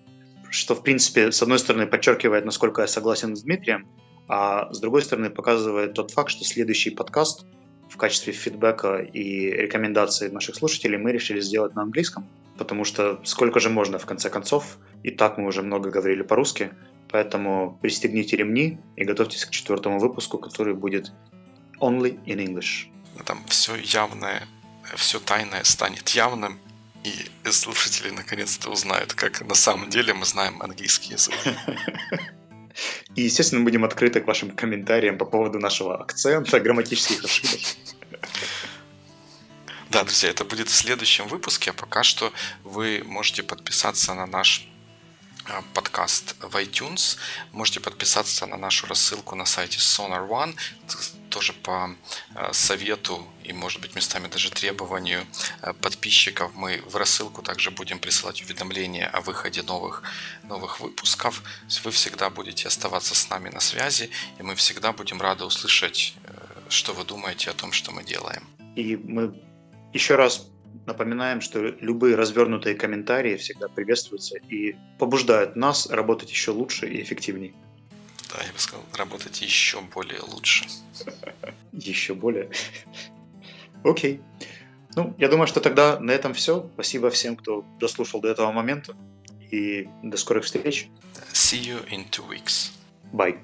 Что, 0.50 0.74
в 0.74 0.82
принципе, 0.82 1.32
с 1.32 1.44
одной 1.44 1.60
стороны, 1.60 1.86
подчеркивает, 1.86 2.46
насколько 2.46 2.82
я 2.82 2.88
согласен 2.88 3.36
с 3.36 3.44
Дмитрием, 3.44 3.88
а 4.30 4.72
с 4.72 4.80
другой 4.80 5.02
стороны, 5.02 5.32
показывает 5.32 5.96
тот 5.96 6.12
факт, 6.12 6.30
что 6.30 6.46
следующий 6.46 6.92
подкаст 6.92 7.46
в 7.90 7.98
качестве 7.98 8.32
фидбэка 8.32 8.98
и 9.00 9.50
рекомендаций 9.50 10.30
наших 10.30 10.56
слушателей 10.56 11.00
мы 11.00 11.12
решили 11.12 11.42
сделать 11.42 11.74
на 11.76 11.82
английском, 11.82 12.28
потому 12.56 12.86
что 12.86 13.20
сколько 13.24 13.60
же 13.60 13.70
можно, 13.72 13.98
в 13.98 14.06
конце 14.06 14.30
концов, 14.30 14.78
и 15.02 15.10
так 15.10 15.40
мы 15.40 15.48
уже 15.48 15.64
много 15.64 15.90
говорили 15.90 16.22
по-русски, 16.22 16.72
поэтому 17.10 17.80
пристегните 17.82 18.38
ремни 18.38 18.78
и 18.96 19.04
готовьтесь 19.04 19.46
к 19.46 19.50
четвертому 19.50 20.00
выпуску, 20.00 20.38
который 20.38 20.76
будет 20.76 21.12
only 21.80 22.24
in 22.26 22.38
English. 22.38 22.88
Там 23.26 23.44
все 23.48 23.76
явное, 23.78 24.48
все 24.96 25.20
тайное 25.20 25.64
станет 25.64 26.08
явным, 26.10 26.60
и 27.04 27.50
слушатели 27.50 28.12
наконец-то 28.12 28.70
узнают, 28.70 29.14
как 29.14 29.42
на 29.42 29.56
самом 29.56 29.90
деле 29.90 30.14
мы 30.14 30.26
знаем 30.26 30.62
английский 30.62 31.14
язык. 31.14 31.34
И, 33.16 33.24
естественно, 33.24 33.64
будем 33.64 33.84
открыты 33.84 34.22
к 34.22 34.28
вашим 34.28 34.52
комментариям 34.52 35.18
по 35.18 35.26
поводу 35.26 35.60
нашего 35.60 36.00
акцента, 36.02 36.60
грамматических 36.60 37.24
ошибок. 37.24 37.60
Да, 39.90 40.04
друзья, 40.04 40.30
это 40.30 40.46
будет 40.46 40.70
в 40.70 40.76
следующем 40.76 41.28
выпуске. 41.28 41.72
А 41.72 41.74
пока 41.74 42.04
что 42.04 42.32
вы 42.64 43.02
можете 43.06 43.42
подписаться 43.42 44.14
на 44.14 44.28
наш 44.28 44.70
а, 45.46 45.64
подкаст 45.74 46.36
в 46.40 46.56
iTunes. 46.56 47.18
Можете 47.52 47.80
подписаться 47.80 48.46
на 48.46 48.58
нашу 48.58 48.86
рассылку 48.86 49.36
на 49.36 49.46
сайте 49.46 49.80
Sonar 49.80 50.28
One 50.28 50.56
тоже 51.30 51.54
по 51.54 51.96
э, 52.36 52.54
совету 52.54 53.26
и, 53.44 53.54
может 53.54 53.82
быть, 53.82 53.96
местами 53.96 54.28
даже 54.28 54.52
требованию 54.52 55.22
э, 55.62 55.74
подписчиков 55.74 56.52
мы 56.56 56.82
в 56.86 56.96
рассылку 56.96 57.42
также 57.42 57.72
будем 57.72 58.00
присылать 58.00 58.42
уведомления 58.42 59.08
о 59.08 59.22
выходе 59.22 59.62
новых, 59.64 60.04
новых 60.44 60.80
выпусков. 60.80 61.44
Вы 61.84 61.92
всегда 61.92 62.30
будете 62.30 62.68
оставаться 62.68 63.16
с 63.16 63.30
нами 63.30 63.50
на 63.50 63.60
связи, 63.60 64.10
и 64.40 64.44
мы 64.44 64.56
всегда 64.56 64.92
будем 64.92 65.22
рады 65.22 65.46
услышать, 65.46 66.16
э, 66.24 66.32
что 66.70 66.94
вы 66.94 67.06
думаете 67.06 67.50
о 67.52 67.54
том, 67.54 67.72
что 67.72 67.92
мы 67.92 68.04
делаем. 68.04 68.44
И 68.76 68.96
мы 68.96 69.34
еще 69.94 70.16
раз 70.16 70.48
напоминаем, 70.86 71.42
что 71.42 71.60
любые 71.82 72.16
развернутые 72.16 72.76
комментарии 72.76 73.38
всегда 73.38 73.68
приветствуются 73.68 74.38
и 74.38 74.76
побуждают 74.98 75.56
нас 75.56 75.88
работать 75.90 76.30
еще 76.32 76.52
лучше 76.52 76.88
и 76.88 77.02
эффективнее 77.02 77.54
да, 78.30 78.44
я 78.46 78.52
бы 78.52 78.60
сказал, 78.60 78.86
работать 78.94 79.42
еще 79.42 79.82
более 79.82 80.22
лучше. 80.22 80.66
Еще 81.72 82.14
более. 82.14 82.50
Окей. 83.84 84.22
Ну, 84.96 85.14
я 85.18 85.30
думаю, 85.30 85.48
что 85.48 85.60
тогда 85.60 86.00
на 86.00 86.12
этом 86.12 86.34
все. 86.34 86.70
Спасибо 86.74 87.10
всем, 87.10 87.36
кто 87.36 87.64
дослушал 87.80 88.22
до 88.22 88.30
этого 88.30 88.52
момента. 88.52 88.96
И 89.52 89.88
до 90.04 90.18
скорых 90.18 90.46
встреч. 90.46 90.88
See 91.34 91.60
you 91.60 91.88
in 91.90 92.10
two 92.10 92.28
weeks. 92.28 92.72
Bye. 93.12 93.40